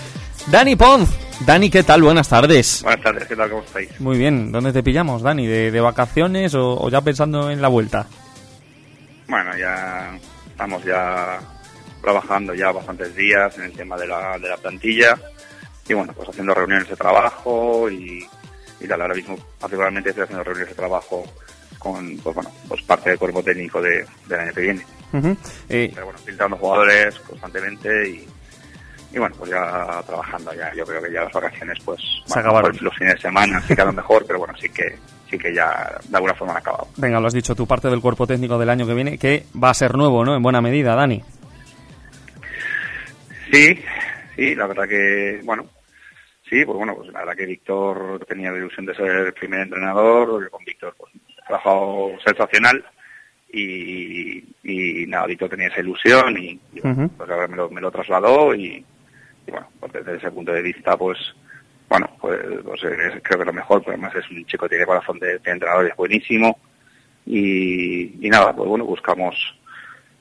[0.48, 1.10] Dani Ponz.
[1.46, 2.02] Dani, ¿qué tal?
[2.02, 2.82] Buenas tardes.
[2.84, 3.50] Buenas tardes, ¿qué tal?
[3.50, 4.02] ¿Cómo estáis?
[4.02, 5.48] Muy bien, ¿dónde te pillamos, Dani?
[5.48, 8.08] ¿De, de vacaciones o, o ya pensando en la vuelta?
[9.28, 10.18] Bueno, ya
[10.50, 11.40] estamos ya
[12.02, 15.18] trabajando ya bastantes días en el tema de la, de la plantilla
[15.88, 18.26] y bueno, pues haciendo reuniones de trabajo y,
[18.80, 19.02] y tal.
[19.02, 21.24] Ahora mismo particularmente estoy haciendo reuniones de trabajo
[21.80, 24.86] con, pues bueno, pues parte del cuerpo técnico de, del año que viene.
[25.70, 28.28] Eh, Pero bueno, filtrando jugadores constantemente y,
[29.14, 30.72] y bueno, pues ya trabajando ya.
[30.76, 32.72] Yo creo que ya las vacaciones pues, bueno, acabaron.
[32.72, 34.98] pues los fines de semana sí que a lo mejor, pero bueno, sí que
[35.30, 36.88] sí que ya de alguna forma han acabado.
[36.98, 39.70] venga, lo has dicho, tu parte del cuerpo técnico del año que viene, que va
[39.70, 40.36] a ser nuevo, ¿no?
[40.36, 41.24] En buena medida, Dani.
[43.52, 43.80] Sí,
[44.36, 45.66] sí, la verdad que, bueno,
[46.50, 49.62] sí, pues bueno, pues la verdad que Víctor tenía la ilusión de ser el primer
[49.62, 51.12] entrenador, con Víctor pues
[51.44, 52.86] ha trabajado sensacional
[53.52, 57.18] y, y nada, Víctor tenía esa ilusión y, y, bueno, Ujú.
[57.18, 58.86] pues ahora me lo, me lo trasladó y,
[59.48, 61.18] y bueno, pues desde ese punto de vista pues
[61.90, 64.86] bueno, pues, pues, es- creo que lo mejor, pues además es un chico que tiene
[64.86, 66.60] corazón de, de entrenador, es buenísimo
[67.26, 69.36] y, y nada, pues bueno, buscamos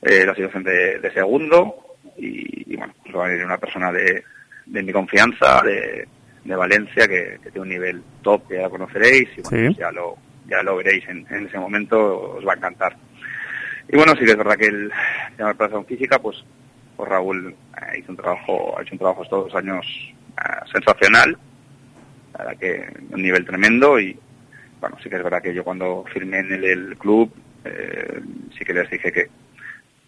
[0.01, 1.88] eh, la situación de, de segundo
[2.19, 4.23] y, y, bueno, pues va a venir una persona de,
[4.65, 6.07] de mi confianza, de,
[6.43, 9.65] de Valencia, que, que tiene un nivel top que ya conoceréis y bueno, Sí.
[9.67, 10.17] pues ya lo
[10.47, 12.95] ya lo veréis en, en ese momento, os va a encantar.
[13.87, 14.91] Y bueno, sí que es verdad que el
[15.37, 16.43] tema de preparación física, pues,
[16.97, 19.85] pues Raúl eh, hizo un trabajo, ha hecho un trabajo estos dos años
[20.37, 21.37] eh, sensacional,
[22.33, 24.17] la verdad que un nivel tremendo y
[24.81, 27.31] bueno, sí que es verdad que yo cuando firmé en el, el club,
[27.65, 28.19] eh,
[28.57, 29.27] sí que les dije que,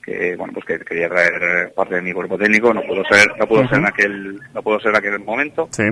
[0.04, 3.48] que bueno pues que quería traer parte de mi cuerpo técnico, no pudo ser, no
[3.48, 5.84] pudo ser en aquel, no pudo ser en aquel momento, Sí.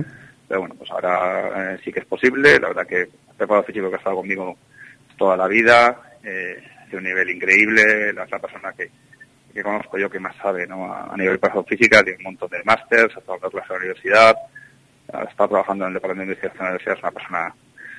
[0.48, 2.58] pero bueno, pues ahora eh, sí que es posible.
[2.58, 4.56] La verdad que el preparador físico que ha estado conmigo
[5.16, 8.90] toda la vida, eh, de un nivel increíble, la, la persona que,
[9.54, 10.92] que conozco yo que más sabe ¿no?
[10.92, 14.36] a, a nivel de física, tiene un montón de másters, ha estado en la universidad,
[15.28, 17.54] estado trabajando en el departamento de investigación de la universidad, es una persona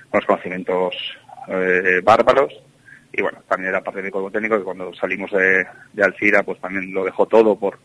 [0.09, 2.53] con los conocimientos eh, bárbaros.
[3.13, 6.43] Y bueno, también era parte de mi cuerpo técnico que cuando salimos de, de Alcira
[6.43, 7.77] pues también lo dejó todo por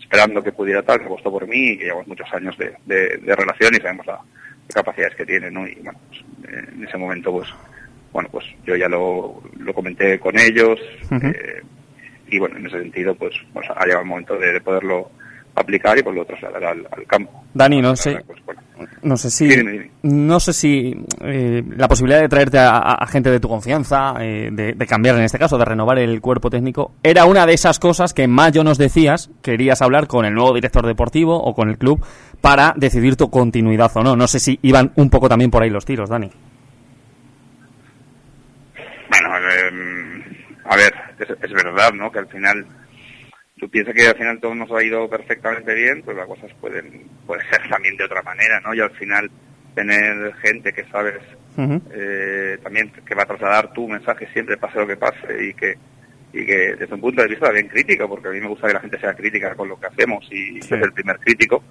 [0.00, 3.18] esperando que pudiera tal, que apostó por mí y que llevamos muchos años de, de-
[3.18, 5.66] de relación y sabemos la, las capacidades que tiene, ¿no?
[5.66, 6.20] Y bueno, pues,
[6.52, 7.48] eh, en ese momento pues
[8.12, 10.78] bueno, pues yo ya lo, lo comenté con ellos
[11.34, 11.62] eh,
[12.28, 15.10] y bueno, en ese sentido pues, pues ha llegado el momento de, de poderlo
[15.54, 17.44] aplicar y por lo trasladar al, al campo.
[17.54, 18.18] Dani, no sé,
[19.02, 19.90] no sé si, Sí, dime, dime.
[20.02, 24.72] no sé si eh, la posibilidad de traerte a gente de tu confianza, eh, de,
[24.72, 28.14] de cambiar en este caso, de renovar el cuerpo técnico, era una de esas cosas
[28.14, 31.76] que en mayo nos decías querías hablar con el nuevo director deportivo o con el
[31.78, 32.04] club
[32.40, 34.16] para decidir tu continuidad o no.
[34.16, 36.30] No sé si iban un poco también por ahí los tiros, Dani.
[39.10, 42.10] Bueno, eh, a ver, es, es verdad, ¿no?
[42.10, 42.64] Que al final,
[43.62, 47.06] tú piensas que al final todo nos ha ido perfectamente bien, pues las cosas pueden,
[47.24, 48.74] pueden ser también de otra manera, ¿no?
[48.74, 49.30] Y al final
[49.72, 51.22] tener gente que sabes
[51.56, 55.76] eh, también que va a trasladar tu mensaje siempre pase lo que pase y que
[56.32, 58.74] y que desde un punto de vista bien crítico, porque a mí me gusta que
[58.74, 61.62] la gente sea crítica con lo que hacemos y es el primer crítico,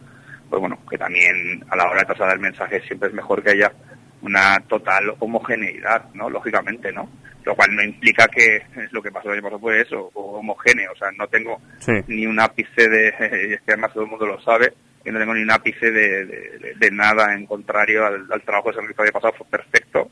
[0.50, 3.52] pues bueno, que también a la hora de trasladar el mensaje siempre es mejor que
[3.52, 3.74] haya
[4.22, 6.30] una total homogeneidad, ¿no?
[6.30, 7.10] Lógicamente, ¿no?
[7.44, 8.62] Lo cual no implica que
[8.92, 11.94] lo que pasó el año pasado fue eso, homogéneo, o sea, no tengo Sí.
[12.08, 13.08] ni un ápice de,
[13.50, 15.90] y es que además todo el mundo lo sabe, que no tengo ni un ápice
[15.92, 19.14] de, de- de- de nada en contrario al, al trabajo que se realizó el año
[19.14, 20.12] pasado, fue perfecto,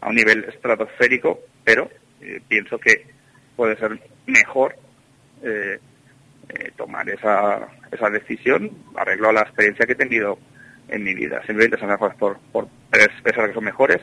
[0.00, 1.90] a un nivel estratosférico, pero
[2.22, 3.04] eh, pienso que
[3.54, 4.74] puede ser mejor
[5.42, 5.78] eh,
[6.48, 10.38] eh, tomar esa, esa decisión arreglo a la experiencia que he tenido
[10.92, 11.40] en mi vida.
[11.46, 13.98] Simplemente son mejores por, por tres pesas que son mejores.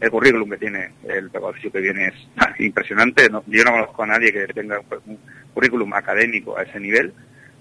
[0.00, 2.14] El currículum que tiene el preparador físico que viene es
[2.60, 3.28] impresionante.
[3.28, 5.18] No- yo no conozco a nadie que tenga un
[5.54, 7.12] currículum académico a ese nivel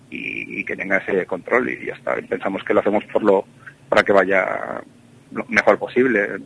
[0.09, 2.15] y, y que tenga ese control y ya está.
[2.29, 3.45] Pensamos que lo hacemos por lo
[3.89, 4.81] para que vaya
[5.31, 6.37] lo mejor posible.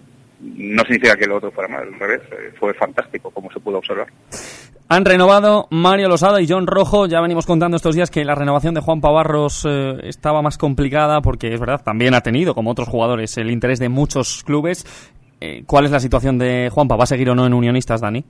[0.43, 2.21] No significa que lo otro fuera mal, al revés.
[2.31, 4.07] eh, Fue fantástico, como se pudo observar.
[4.89, 7.05] Han renovado Mario Losada y John Rojo.
[7.05, 11.21] Ya venimos contando estos días que la renovación de Juan Pavarros eh, estaba más complicada
[11.21, 14.85] porque es verdad, también ha tenido, como otros jugadores, el interés de muchos clubes.
[15.39, 16.97] Eh, ¿Cuál es la situación de Juanpa?
[16.97, 18.23] ¿Va a seguir o no en Unionistas, Dani?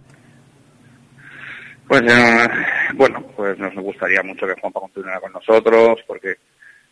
[1.88, 2.48] Pues eh,
[2.94, 6.36] bueno, pues nos gustaría mucho que Juanpa continuara con nosotros, porque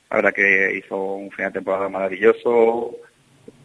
[0.09, 2.91] la verdad que hizo un final de temporada maravilloso.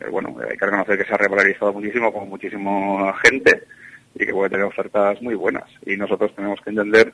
[0.07, 3.62] Eh, bueno, hay que reconocer que se ha revalorizado muchísimo con muchísima gente
[4.14, 5.64] y que puede tener ofertas muy buenas.
[5.86, 7.12] Y nosotros tenemos que entender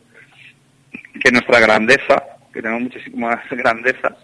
[1.22, 2.22] que nuestra grandeza,
[2.52, 4.14] que tenemos muchísimas grandezas,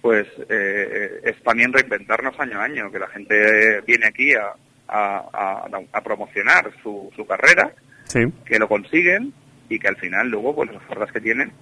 [0.00, 4.52] pues eh, es también reinventarnos año a año, que la gente viene aquí a,
[4.88, 7.72] a- a- a promocionar su, su carrera
[8.04, 8.18] Sí.
[8.44, 9.32] que lo consiguen
[9.68, 11.52] y que al final luego pues las ofertas que tienen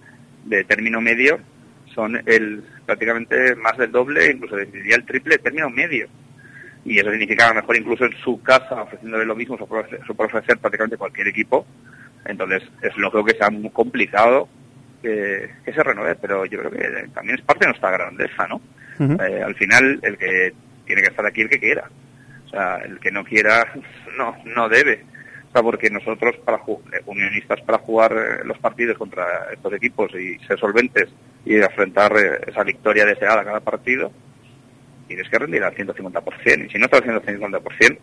[0.46, 1.38] de término medio
[1.94, 6.08] son el prácticamente más del doble, incluso diría el triple de término medio.
[6.84, 10.26] Y eso significa a lo mejor incluso en su casa ofreciéndole lo mismo, se puede
[10.26, 11.66] ofrecer, prácticamente cualquier equipo.
[12.24, 14.48] Entonces es lógico que sea muy complicado
[15.02, 18.60] que, que se renueve, pero yo creo que también es parte de nuestra grandeza, ¿no?
[19.00, 20.52] Eh, al final el que
[20.84, 21.88] tiene que estar aquí el que quiera.
[22.46, 23.72] O sea, el que no quiera
[24.18, 25.04] no no debe.
[25.48, 30.12] O sea, porque nosotros para eh, unionistas para jugar eh, los partidos contra estos equipos
[30.14, 31.08] y ser solventes
[31.44, 32.12] y afrontar
[32.46, 34.12] esa victoria deseada cada partido,
[35.10, 36.66] tienes que rendir al 150%.
[36.66, 37.98] Y si no estás al 150%,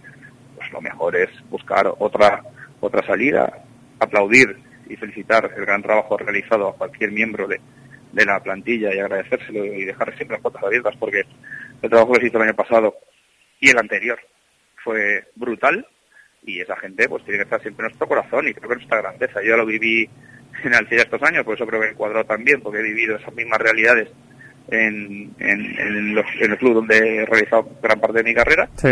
[0.56, 2.44] pues lo mejor es buscar otra
[2.80, 3.64] otra salida,
[4.00, 4.58] aplaudir
[4.90, 7.60] y felicitar el gran trabajo realizado a cualquier miembro de,
[8.12, 11.24] de la plantilla y agradecérselo y dejar siempre las puertas abiertas porque
[11.82, 12.96] el trabajo que se hizo el año pasado
[13.60, 14.20] y el anterior
[14.84, 15.88] fue brutal
[16.44, 18.80] y esa gente pues tiene que estar siempre en nuestro corazón y creo que es
[18.82, 19.42] nuestra grandeza.
[19.44, 20.10] Yo lo viví
[20.64, 23.34] en Alcira estos años, por eso creo que he cuadrado también, porque he vivido esas
[23.34, 24.10] mismas realidades
[24.70, 28.70] en, en, en los- en el club donde he realizado gran parte de mi carrera.
[28.76, 28.90] Sí.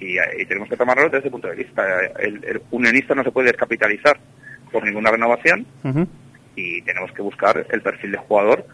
[0.00, 1.82] y, y tenemos que tomarlo desde ese punto de vista.
[2.20, 4.18] El, el unionista no se puede descapitalizar
[4.72, 5.66] por ninguna renovación.
[6.56, 8.66] Y tenemos que buscar el perfil de jugador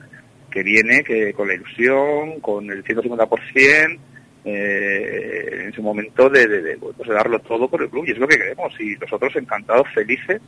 [0.50, 3.98] que viene que con la ilusión, con el 150%,
[4.46, 8.04] eh, en su momento de, de, de, pues, de darlo todo por el club.
[8.06, 8.72] Y es lo que queremos.
[8.80, 10.40] Y nosotros encantados, felices,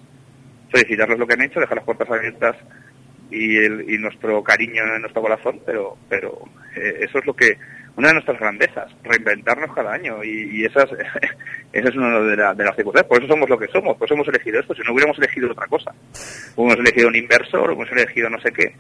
[0.71, 2.57] felicitarlos lo que han hecho, dejar las puertas abiertas
[3.31, 6.39] y, el, y nuestro cariño en nuestro corazón, pero, pero
[6.77, 7.57] eh, eso es lo que,
[7.97, 10.85] una de nuestras grandezas, reinventarnos cada año y, y esas,
[11.73, 14.07] esa es una de, la- de las circunstancias, por eso somos lo que somos, por
[14.07, 15.93] eso hemos elegido esto, si no hubiéramos elegido otra cosa,
[16.57, 18.75] hubiéramos elegido un inversor, hubiéramos elegido no sé qué,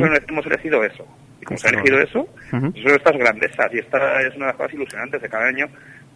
[0.00, 1.06] nosotros hemos elegido eso,
[1.40, 2.28] Y como se ha elegido eso,
[2.82, 5.66] son estas grandezas y esta es una de las cosas ilusionantes de cada año,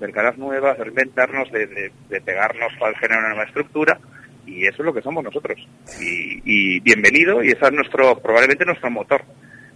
[0.00, 3.98] ver caras nuevas, de reinventarnos, de, de, de pegarnos para generar una nueva estructura
[4.46, 5.58] y eso es lo que somos nosotros.
[6.00, 9.22] Y, y bienvenido y ese es nuestro, probablemente nuestro motor.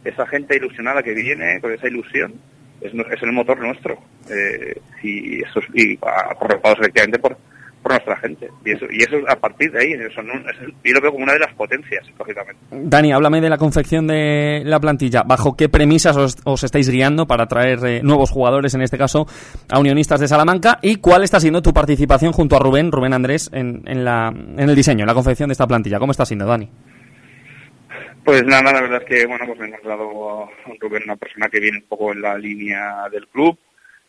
[0.04, 2.34] Esa gente ilusionada que viene con esa ilusión
[2.80, 3.98] es, es el motor nuestro
[4.30, 7.36] eh, y eso es, y aportados efectivamente por,
[7.84, 10.74] por nuestra gente y eso y eso a partir de ahí eso no- es el-
[10.82, 14.62] yo lo veo como una de las potencias lógicamente Dani, háblame de la confección de
[14.64, 15.22] la plantilla.
[15.22, 19.26] ¿Bajo qué premisas os, os estáis guiando para traer eh, nuevos jugadores, en este caso,
[19.70, 20.78] a Unionistas de Salamanca?
[20.82, 24.58] ¿Y cuál está siendo tu participación junto a Rubén, Rubén Andrés, en, en la, en
[24.68, 25.98] el diseño, en la confección de esta plantilla?
[25.98, 26.68] ¿Cómo está siendo, Dani?
[28.24, 30.48] Pues nada, la verdad es que bueno, pues me hemos dado a
[30.80, 33.58] Rubén una persona que viene un poco en la línea del club,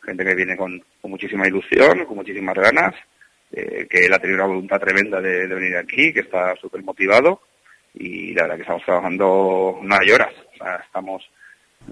[0.03, 2.93] gente que viene con, con muchísima ilusión, con muchísimas ganas,
[3.55, 6.83] eh, que él ha tenido una voluntad tremenda de, de venir aquí, que está súper
[6.83, 7.41] motivado
[7.93, 11.23] y la verdad que estamos trabajando hay horas, o sea, estamos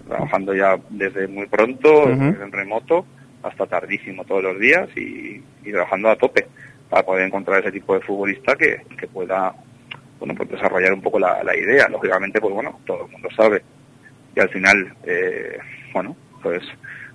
[0.07, 3.05] trabajando ya desde muy pronto, en remoto,
[3.43, 6.47] hasta tardísimo todos los días y, y trabajando a tope
[6.89, 9.53] para poder encontrar ese tipo de futbolista que, que pueda
[10.19, 11.87] bueno pues desarrollar un poco la, la idea.
[11.89, 13.61] Lógicamente pues bueno todo el mundo sabe.
[14.35, 15.57] Y al final eh,
[15.93, 16.63] bueno pues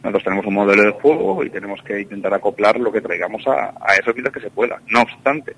[0.02, 3.74] nosotros tenemos un modelo de juego y tenemos que intentar acoplar lo que traigamos a,
[3.80, 5.54] a eso que se pueda no obstante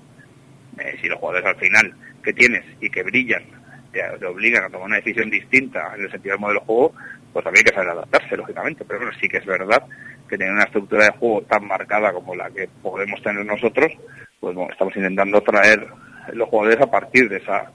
[0.79, 3.43] eh, si los jugadores al final que tienes y que brillan
[3.91, 6.93] te, te obligan a tomar una decisión distinta en el sentido del modelo de juego,
[7.33, 8.85] pues también hay que saber adaptarse, lógicamente.
[8.85, 9.83] Pero bueno, sí que es verdad
[10.27, 13.91] que tener una estructura de juego tan marcada como la que podemos tener nosotros,
[14.39, 15.85] pues bueno, estamos intentando traer
[16.33, 17.71] los jugadores a partir de esa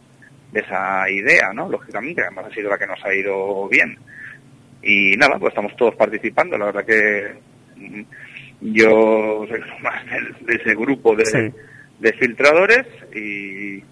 [0.53, 1.69] de esa idea, ¿no?
[1.69, 3.99] Lógicamente, además ha sido la que nos ha ido bien.
[4.89, 6.57] Y nada, pues estamos todos participando.
[6.57, 7.35] La verdad que
[7.77, 8.03] mm,
[8.61, 10.05] yo soy más
[10.41, 11.53] de ese grupo de, Sí.
[11.99, 13.83] de filtradores y,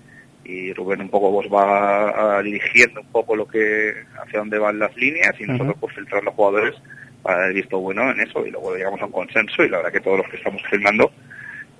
[0.44, 3.92] y Rubén un poco pues va dirigiendo un poco lo que
[4.22, 6.74] hacia dónde van las líneas y nosotros pues filtrar los jugadores
[7.22, 9.92] para el visto bueno en eso y luego llegamos a un consenso y la verdad
[9.92, 11.10] que todos los que estamos filmando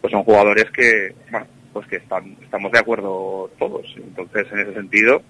[0.00, 4.72] pues son jugadores que bueno pues que están estamos de acuerdo todos entonces en ese
[4.72, 5.22] sentido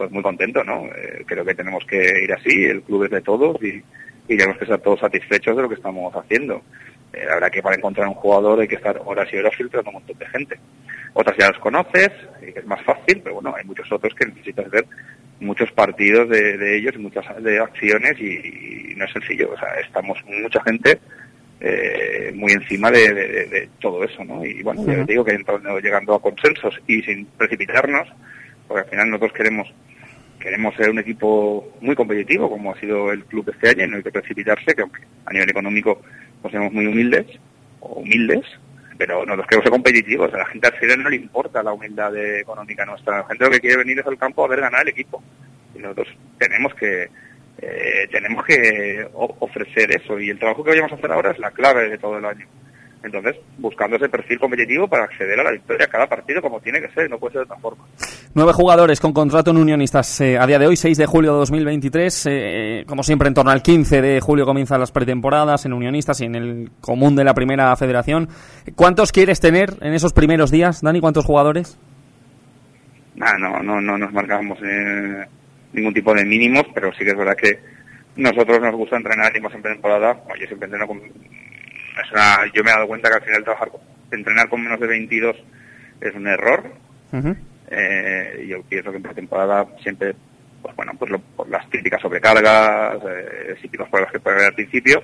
[0.00, 3.20] pues muy contento no Eh, creo que tenemos que ir así el club es de
[3.20, 3.82] todos y,
[4.28, 6.62] y tenemos que estar todos satisfechos de lo que estamos haciendo.
[7.12, 9.90] Eh, la verdad que para encontrar un jugador hay que estar horas y horas filtrando
[9.90, 10.56] un montón de gente.
[11.12, 14.70] Otras ya los conoces y es más fácil pero bueno hay muchos otros que necesitas
[14.70, 14.86] ver
[15.40, 19.50] muchos partidos de, de ellos y muchas de acciones y, y no es sencillo.
[19.52, 20.98] O sea estamos mucha gente
[21.60, 24.42] eh, muy encima de, de- de- de todo eso, ¿no?
[24.44, 28.08] Y bueno, te digo que entrando- llegando a consensos y sin precipitarnos,
[28.70, 29.74] porque al final nosotros queremos
[30.38, 34.02] queremos ser un equipo muy competitivo, como ha sido el club este año, no hay
[34.04, 36.00] que precipitarse, que aunque a nivel económico
[36.40, 37.26] pues somos muy humildes,
[37.80, 38.46] o humildes,
[38.96, 40.32] pero nosotros queremos ser competitivos.
[40.32, 43.18] A la gente al final no le importa la humildad económica nuestra.
[43.18, 45.20] La gente lo que quiere venir es al campo a ver ganar el equipo.
[45.74, 46.08] Y nosotros
[46.38, 47.08] tenemos que
[47.58, 51.50] eh, tenemos que ofrecer eso y el trabajo que vayamos a hacer ahora es la
[51.50, 52.46] clave de todo el año.
[53.02, 56.90] Entonces, buscando ese perfil competitivo para acceder a la victoria cada partido como tiene que
[56.90, 57.84] ser, no puede ser de otra forma.
[58.34, 61.38] Nueve jugadores con contrato en Unionistas eh, a día de hoy, 6 de julio de
[61.38, 62.26] 2023.
[62.30, 66.26] eh, como siempre, en torno al 15 de julio comienzan las pretemporadas en Unionistas y
[66.26, 68.28] en el común de la primera federación.
[68.74, 71.00] ¿Cuántos quieres tener en esos primeros días, Dani?
[71.00, 71.78] ¿Cuántos jugadores?
[73.14, 75.26] No, no, no nos marcamos eh,
[75.72, 77.58] ningún tipo de mínimos, pero sí que es verdad que
[78.16, 80.20] nosotros nos gusta entrenar y más en temporada.
[80.38, 81.00] Yo siempre entreno con.
[82.04, 83.68] Es una- yo me he dado cuenta que al final trabajar
[84.10, 85.36] entrenar con menos de 22
[86.00, 86.64] es un error.
[87.70, 90.14] Eh, yo pienso que en pretemporada siempre,
[90.62, 94.54] pues bueno, pues lo- por las típicas sobrecargas, eh, típicas pruebas que puede haber al
[94.54, 95.02] principio,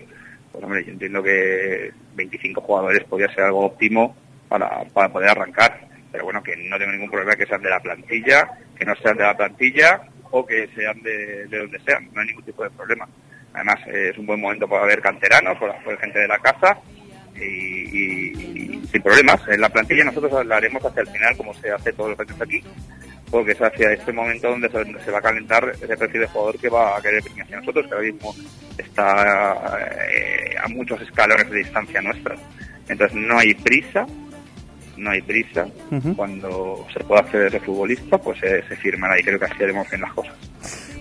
[0.53, 4.17] pues hombre, yo entiendo que 25 jugadores podría ser algo óptimo
[4.49, 5.87] para, para poder arrancar.
[6.11, 9.17] Pero bueno, que no tengo ningún problema que sean de la plantilla, que no sean
[9.17, 12.71] de la plantilla o que sean de, de donde sean, no hay ningún tipo de
[12.71, 13.07] problema.
[13.57, 16.79] Además, eh, es un buen momento para ver canteranos, para ver gente de la casa
[17.35, 19.41] y, sin problemas.
[19.49, 22.41] En la plantilla nosotros la haremos hacia el final, como se hace todos los años
[22.41, 22.63] aquí,
[23.31, 26.27] porque es hacia este momento donde se, donde se va a calentar ese perfil de
[26.27, 28.35] jugador que va a querer venir hacia nosotros, que ahora mismo
[28.77, 29.79] está
[30.11, 32.37] eh, a muchos escalones de distancia nuestra.
[32.89, 34.07] Entonces no hay prisa,
[34.97, 35.67] no hay prisa.
[36.15, 39.89] Cuando se pueda acceder ese futbolista, pues eh, se firmará y creo que así haremos
[39.89, 40.35] bien las cosas.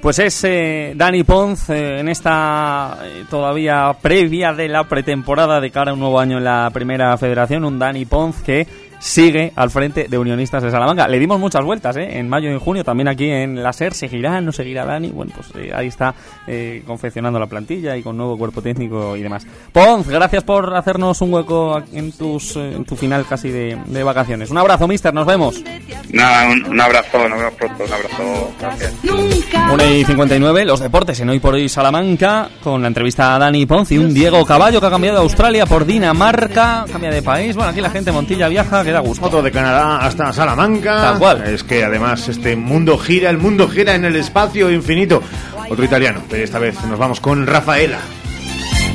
[0.05, 5.71] Pues es eh, Dani Ponz eh, en esta eh, todavía previa de la pretemporada de
[5.71, 7.65] cara a un nuevo año en la primera federación.
[7.65, 8.67] Un Dani Ponz que
[9.05, 11.07] sigue al frente de Unionistas de Salamanca.
[11.07, 12.17] Le dimos muchas vueltas, ¿eh?
[12.17, 15.09] En mayo y en junio, también aquí en la SER, seguirá, no seguirá Dani.
[15.09, 16.15] Bueno, pues eh, ahí está
[16.47, 19.45] eh, confeccionando la plantilla y con nuevo cuerpo técnico y demás.
[19.71, 24.03] Ponz, gracias por hacernos un hueco en, tus, eh, en tu final casi de, de
[24.03, 24.49] vacaciones.
[24.49, 25.63] Un abrazo, mister, nos vemos.
[26.11, 28.51] Nada, un, un abrazo, nos vemos pronto, un abrazo.
[28.59, 28.93] Gracias.
[29.03, 33.67] 1 y 59, los deportes en Hoy por Hoy Salamanca, con la entrevista a Dani
[33.67, 37.55] Ponce y un Diego Caballo que ha cambiado de Australia por Dinamarca, cambia de país.
[37.55, 39.25] Bueno, aquí la gente Montilla viaja, que da gusto.
[39.25, 40.95] Otro de Canadá hasta Salamanca.
[41.01, 41.43] Tal cual.
[41.45, 45.21] Es que además este mundo gira, el mundo gira en el espacio infinito.
[45.69, 47.99] Otro italiano, pero esta vez nos vamos con Rafaela.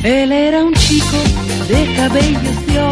[0.02, 1.16] Él era un chico
[1.68, 2.38] de cabello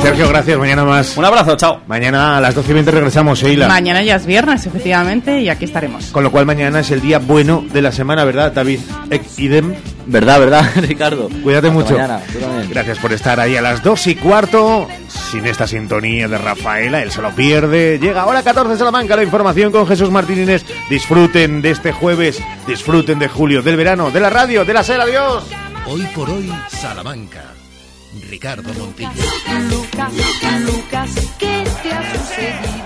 [0.03, 0.59] Sergio, gracias.
[0.59, 1.17] Mañana más.
[1.17, 1.81] Un abrazo, chao.
[1.87, 3.67] Mañana a las 12 y 20 regresamos, Sheila.
[3.67, 6.07] Mañana ya es viernes, efectivamente, y aquí estaremos.
[6.07, 8.81] Con lo cual mañana es el día bueno de la semana, ¿verdad, David?
[9.11, 9.75] Ex idem.
[10.07, 11.29] Verdad, verdad, Ricardo.
[11.43, 11.95] Cuídate Hasta mucho.
[11.95, 12.71] mañana, tú también.
[12.71, 14.87] Gracias por estar ahí a las 2 y cuarto.
[15.09, 17.99] Sin esta sintonía de Rafaela, él se lo pierde.
[17.99, 20.65] Llega ahora 14 Salamanca, la información con Jesús Martínez.
[20.91, 25.01] Disfruten de este jueves, disfruten de julio, del verano, de la radio, de la SER.
[25.01, 25.45] Adiós.
[25.91, 27.55] Hoy por hoy, Salamanca.
[28.28, 29.11] Ricardo Montilla.
[29.70, 30.12] Lucas,
[30.66, 32.78] Lucas, ¿qué te ha sucedido?